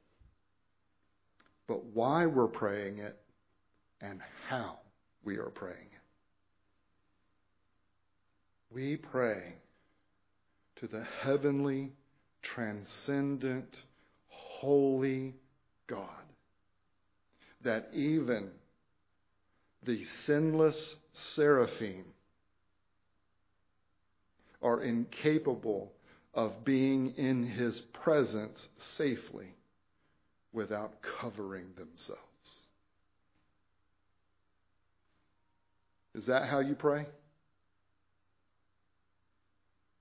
but 1.68 1.84
why 1.86 2.26
we're 2.26 2.48
praying 2.48 3.00
it 3.00 3.18
and 4.02 4.20
how 4.48 4.78
we 5.24 5.38
are 5.38 5.52
praying 5.54 5.78
it. 5.78 6.02
We 8.74 8.98
pray 8.98 9.54
to 10.78 10.88
the 10.88 11.06
heavenly, 11.22 11.92
transcendent, 12.42 13.76
holy 14.28 15.36
God 15.88 16.08
that 17.64 17.90
even 17.94 18.50
the 19.84 20.04
sinless 20.26 20.96
seraphim 21.14 22.06
are 24.62 24.82
incapable 24.82 25.92
of 26.34 26.64
being 26.64 27.14
in 27.18 27.46
his 27.46 27.80
presence 28.04 28.68
safely 28.98 29.54
without 30.54 30.94
covering 31.20 31.66
themselves. 31.78 32.22
Is 36.14 36.26
that 36.26 36.48
how 36.50 36.60
you 36.60 36.76
pray? 36.76 37.06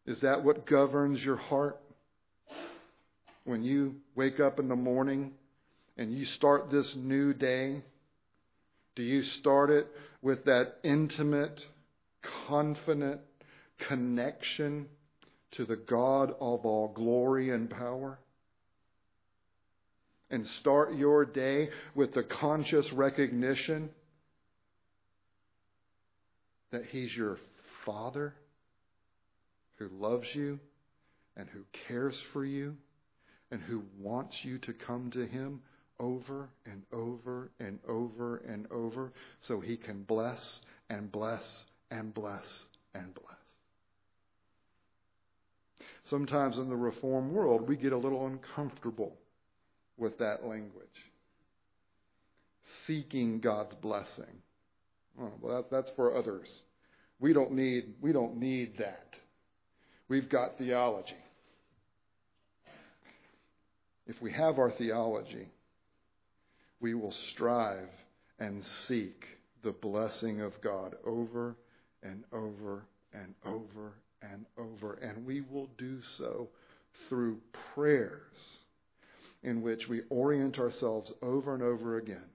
Is 0.07 0.21
that 0.23 0.43
what 0.43 0.67
governs 0.67 1.25
your 1.25 1.37
heart? 1.37 1.79
When 3.45 3.63
you 3.63 3.97
wake 4.15 4.41
up 4.41 4.59
in 4.59 4.69
the 4.69 4.77
morning 4.77 5.33
and 5.97 6.13
you 6.13 6.25
start 6.25 6.71
this 6.71 6.95
new 6.97 7.33
day, 7.33 7.83
do 8.97 9.03
you 9.03 9.23
start 9.23 9.71
it 9.71 9.87
with 10.21 10.45
that 10.45 10.77
intimate, 10.83 11.65
confident 12.49 13.21
connection 13.79 14.89
to 15.53 15.65
the 15.65 15.77
God 15.77 16.31
of 16.41 16.65
all 16.65 16.93
glory 16.95 17.51
and 17.51 17.69
power? 17.69 18.19
and 20.31 20.47
start 20.61 20.95
your 20.95 21.25
day 21.25 21.69
with 21.95 22.15
the 22.15 22.23
conscious 22.23 22.91
recognition 22.93 23.91
that 26.71 26.87
He's 26.87 27.15
your 27.15 27.39
Father 27.85 28.35
who 29.79 29.89
loves 29.89 30.27
you 30.35 30.61
and 31.37 31.49
who 31.49 31.65
cares 31.89 32.17
for 32.33 32.45
you 32.45 32.77
and 33.51 33.61
who 33.63 33.83
wants 33.99 34.37
you 34.45 34.59
to 34.59 34.73
come 34.73 35.11
to 35.11 35.27
Him 35.27 35.61
over 35.99 36.49
and 36.65 36.83
over 36.93 37.51
and 37.59 37.79
over 37.89 38.37
and 38.39 38.67
over 38.71 39.13
so 39.41 39.61
He 39.61 39.77
can 39.77 40.05
bless 40.05 40.63
and 40.89 41.11
bless 41.11 41.65
and 41.91 42.15
bless 42.15 42.65
and 42.95 43.13
bless. 43.15 43.40
Sometimes 46.05 46.57
in 46.57 46.69
the 46.69 46.77
reform 46.77 47.33
world, 47.33 47.69
we 47.69 47.77
get 47.77 47.93
a 47.93 47.99
little 47.99 48.27
uncomfortable 48.27 49.17
with 49.97 50.19
that 50.19 50.45
language. 50.45 50.89
Seeking 52.87 53.41
God's 53.41 53.75
blessing. 53.77 54.43
Oh, 55.21 55.33
well, 55.41 55.57
that, 55.57 55.71
that's 55.71 55.91
for 55.97 56.17
others. 56.17 56.63
We 57.19 57.33
don't 57.33 57.53
need 57.53 57.95
we 58.01 58.13
don't 58.13 58.39
need 58.39 58.79
that. 58.79 59.17
We've 60.09 60.29
got 60.29 60.57
theology. 60.59 61.15
If 64.07 64.21
we 64.23 64.33
have 64.33 64.59
our 64.59 64.71
theology, 64.71 65.49
we 66.81 66.95
will 66.95 67.15
strive 67.33 67.89
and 68.39 68.65
seek 68.89 69.25
the 69.63 69.73
blessing 69.73 70.41
of 70.41 70.61
God 70.63 70.97
over 71.07 71.55
and 72.03 72.25
over 72.33 72.87
and 73.13 73.35
over 73.45 73.93
and 74.23 74.47
over. 74.59 74.95
And 74.95 75.27
we 75.27 75.41
will 75.41 75.69
do 75.79 76.01
so 76.19 76.49
through 77.09 77.39
prayers 77.75 78.59
in 79.43 79.63
which 79.63 79.89
we 79.89 80.03
orient 80.11 80.59
ourselves 80.59 81.13
over 81.23 81.55
and 81.55 81.63
over 81.63 81.97
again 81.97 82.29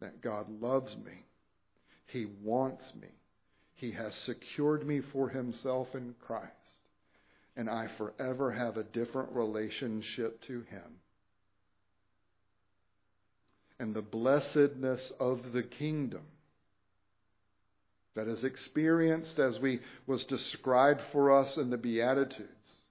that 0.00 0.20
God 0.20 0.48
loves 0.60 0.94
me, 0.96 1.24
He 2.06 2.26
wants 2.42 2.92
me, 3.00 3.08
He 3.74 3.92
has 3.92 4.14
secured 4.14 4.86
me 4.86 5.00
for 5.00 5.28
Himself 5.28 5.94
in 5.94 6.14
Christ, 6.20 6.50
and 7.56 7.70
I 7.70 7.88
forever 7.96 8.52
have 8.52 8.76
a 8.76 8.84
different 8.84 9.32
relationship 9.32 10.42
to 10.42 10.60
Him. 10.62 11.00
And 13.78 13.94
the 13.94 14.02
blessedness 14.02 15.12
of 15.18 15.52
the 15.52 15.62
kingdom 15.62 16.22
that 18.14 18.28
is 18.28 18.44
experienced 18.44 19.38
as 19.38 19.58
we 19.58 19.80
was 20.06 20.24
described 20.24 21.00
for 21.12 21.32
us 21.32 21.56
in 21.56 21.70
the 21.70 21.78
beatitudes 21.78 22.84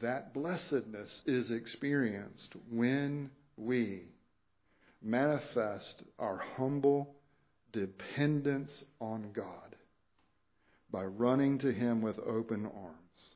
that 0.00 0.32
blessedness 0.32 1.22
is 1.26 1.50
experienced 1.50 2.54
when 2.70 3.30
we 3.56 4.02
manifest 5.02 6.02
our 6.18 6.38
humble 6.56 7.14
dependence 7.72 8.84
on 9.00 9.30
God 9.32 9.76
by 10.90 11.04
running 11.04 11.58
to 11.58 11.72
Him 11.72 12.00
with 12.00 12.18
open 12.18 12.66
arms 12.66 13.30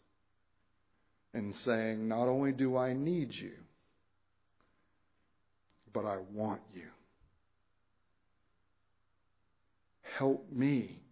and 1.34 1.54
saying, 1.56 2.06
Not 2.08 2.28
only 2.28 2.52
do 2.52 2.76
I 2.76 2.92
need 2.92 3.34
you, 3.34 3.52
but 5.92 6.04
I 6.04 6.18
want 6.32 6.62
you. 6.72 6.86
Help 10.18 10.46
me 10.52 11.02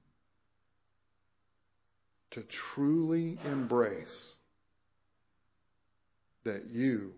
to 2.31 2.43
truly 2.75 3.39
embrace 3.45 4.35
that 6.45 6.67
you 6.71 7.13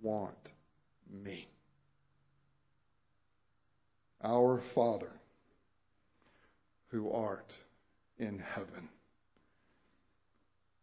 want 0.00 0.52
me. 1.10 1.48
Our 4.22 4.62
Father, 4.74 5.12
who 6.88 7.10
art 7.10 7.54
in 8.18 8.38
heaven. 8.38 8.88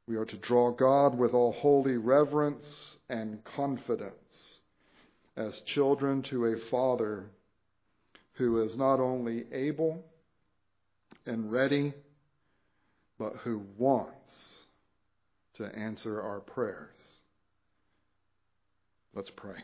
We 0.07 0.15
are 0.15 0.25
to 0.25 0.38
draw 0.38 0.71
God 0.71 1.17
with 1.17 1.34
all 1.34 1.51
holy 1.51 1.97
reverence 1.97 2.97
and 3.09 3.43
confidence 3.43 4.59
as 5.36 5.59
children 5.65 6.23
to 6.23 6.45
a 6.45 6.69
Father 6.71 7.25
who 8.34 8.63
is 8.63 8.78
not 8.78 8.99
only 8.99 9.45
able 9.51 10.03
and 11.28 11.51
ready, 11.51 11.93
but 13.19 13.34
who 13.43 13.63
wants 13.78 14.63
to 15.55 15.65
answer 15.65 16.21
our 16.21 16.39
prayers. 16.39 17.15
Let's 19.13 19.32
pray. 19.32 19.57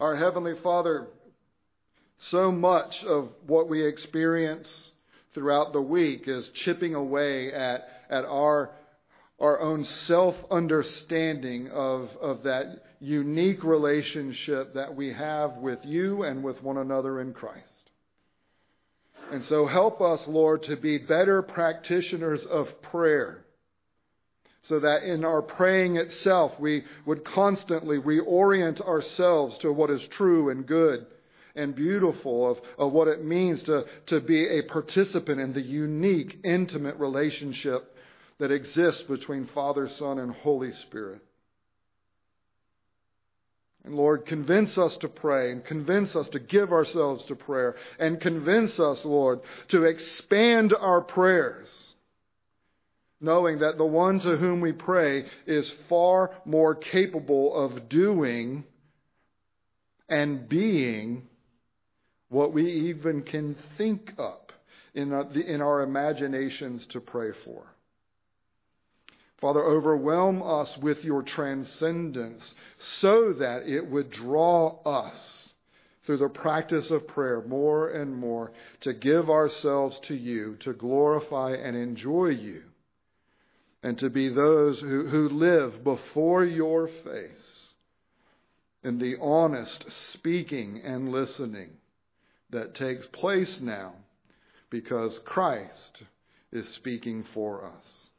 Our 0.00 0.16
Heavenly 0.16 0.54
Father, 0.62 1.06
so 2.18 2.50
much 2.50 3.02
of 3.04 3.30
what 3.46 3.68
we 3.68 3.84
experience 3.84 4.92
throughout 5.34 5.72
the 5.72 5.82
week 5.82 6.26
is 6.26 6.48
chipping 6.50 6.94
away 6.94 7.52
at, 7.52 7.88
at 8.08 8.24
our, 8.24 8.70
our 9.38 9.60
own 9.60 9.84
self 9.84 10.34
understanding 10.50 11.68
of, 11.68 12.10
of 12.20 12.42
that 12.42 12.82
unique 13.00 13.62
relationship 13.62 14.74
that 14.74 14.94
we 14.94 15.12
have 15.12 15.56
with 15.58 15.78
you 15.84 16.24
and 16.24 16.42
with 16.42 16.62
one 16.62 16.76
another 16.76 17.20
in 17.20 17.32
Christ. 17.32 17.69
And 19.30 19.44
so 19.44 19.66
help 19.66 20.00
us, 20.00 20.22
Lord, 20.26 20.64
to 20.64 20.76
be 20.76 20.98
better 20.98 21.42
practitioners 21.42 22.44
of 22.44 22.82
prayer 22.82 23.44
so 24.62 24.80
that 24.80 25.04
in 25.04 25.24
our 25.24 25.42
praying 25.42 25.96
itself 25.96 26.58
we 26.58 26.84
would 27.06 27.24
constantly 27.24 27.98
reorient 27.98 28.80
ourselves 28.80 29.56
to 29.58 29.72
what 29.72 29.90
is 29.90 30.02
true 30.08 30.50
and 30.50 30.66
good 30.66 31.06
and 31.54 31.74
beautiful 31.74 32.50
of, 32.50 32.60
of 32.78 32.92
what 32.92 33.08
it 33.08 33.24
means 33.24 33.62
to, 33.62 33.84
to 34.06 34.20
be 34.20 34.46
a 34.46 34.62
participant 34.62 35.40
in 35.40 35.52
the 35.52 35.62
unique, 35.62 36.38
intimate 36.44 36.96
relationship 36.96 37.96
that 38.38 38.50
exists 38.50 39.02
between 39.02 39.46
Father, 39.46 39.88
Son, 39.88 40.18
and 40.18 40.32
Holy 40.32 40.72
Spirit. 40.72 41.20
And 43.84 43.94
Lord, 43.94 44.26
convince 44.26 44.76
us 44.76 44.96
to 44.98 45.08
pray 45.08 45.52
and 45.52 45.64
convince 45.64 46.14
us 46.14 46.28
to 46.30 46.38
give 46.38 46.72
ourselves 46.72 47.24
to 47.26 47.34
prayer 47.34 47.76
and 47.98 48.20
convince 48.20 48.78
us, 48.78 49.04
Lord, 49.04 49.40
to 49.68 49.84
expand 49.84 50.74
our 50.74 51.00
prayers, 51.00 51.94
knowing 53.20 53.60
that 53.60 53.78
the 53.78 53.86
one 53.86 54.20
to 54.20 54.36
whom 54.36 54.60
we 54.60 54.72
pray 54.72 55.26
is 55.46 55.72
far 55.88 56.30
more 56.44 56.74
capable 56.74 57.54
of 57.54 57.88
doing 57.88 58.64
and 60.08 60.48
being 60.48 61.26
what 62.28 62.52
we 62.52 62.70
even 62.70 63.22
can 63.22 63.56
think 63.78 64.12
up 64.18 64.52
in, 64.94 65.12
uh, 65.12 65.24
in 65.30 65.60
our 65.62 65.82
imaginations 65.82 66.86
to 66.86 67.00
pray 67.00 67.30
for. 67.44 67.66
Father, 69.40 69.64
overwhelm 69.64 70.42
us 70.42 70.76
with 70.78 71.02
your 71.04 71.22
transcendence 71.22 72.54
so 72.78 73.32
that 73.34 73.66
it 73.66 73.86
would 73.86 74.10
draw 74.10 74.80
us 74.84 75.54
through 76.04 76.18
the 76.18 76.28
practice 76.28 76.90
of 76.90 77.06
prayer 77.08 77.42
more 77.46 77.88
and 77.88 78.14
more 78.14 78.52
to 78.80 78.92
give 78.92 79.30
ourselves 79.30 79.98
to 80.00 80.14
you, 80.14 80.56
to 80.60 80.72
glorify 80.74 81.52
and 81.52 81.76
enjoy 81.76 82.26
you, 82.26 82.62
and 83.82 83.98
to 83.98 84.10
be 84.10 84.28
those 84.28 84.80
who, 84.80 85.06
who 85.06 85.28
live 85.28 85.82
before 85.82 86.44
your 86.44 86.88
face 86.88 87.72
in 88.82 88.98
the 88.98 89.16
honest 89.20 89.90
speaking 90.12 90.80
and 90.84 91.10
listening 91.10 91.70
that 92.50 92.74
takes 92.74 93.06
place 93.06 93.60
now 93.60 93.94
because 94.68 95.18
Christ 95.20 96.02
is 96.52 96.68
speaking 96.68 97.24
for 97.34 97.64
us. 97.64 98.09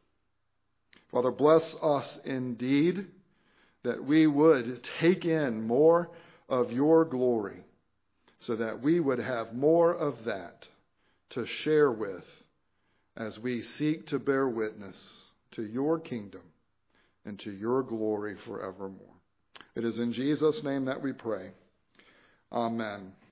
Father, 1.12 1.32
bless 1.32 1.76
us 1.82 2.20
indeed 2.24 3.08
that 3.84 4.04
we 4.04 4.28
would 4.28 4.88
take 5.00 5.26
in 5.26 5.64
more 5.64 6.10
of 6.48 6.72
your 6.72 7.06
glory 7.06 7.66
so 8.40 8.56
that 8.56 8.82
we 8.82 9.00
would 9.00 9.20
have 9.20 9.54
more 9.54 9.94
of 9.94 10.26
that 10.26 10.68
to 11.32 11.46
share 11.46 11.92
with 11.92 12.26
as 13.18 13.40
we 13.40 13.62
seek 13.62 14.08
to 14.08 14.20
bear 14.20 14.48
witness 14.48 15.24
to 15.52 15.64
your 15.64 16.00
kingdom 16.00 16.42
and 17.26 17.40
to 17.40 17.52
your 17.52 17.84
glory 17.84 18.36
forevermore. 18.46 19.08
It 19.76 19.86
is 19.86 20.00
in 20.00 20.14
Jesus' 20.14 20.64
name 20.64 20.86
that 20.86 21.02
we 21.02 21.14
pray. 21.14 21.52
Amen. 22.52 23.14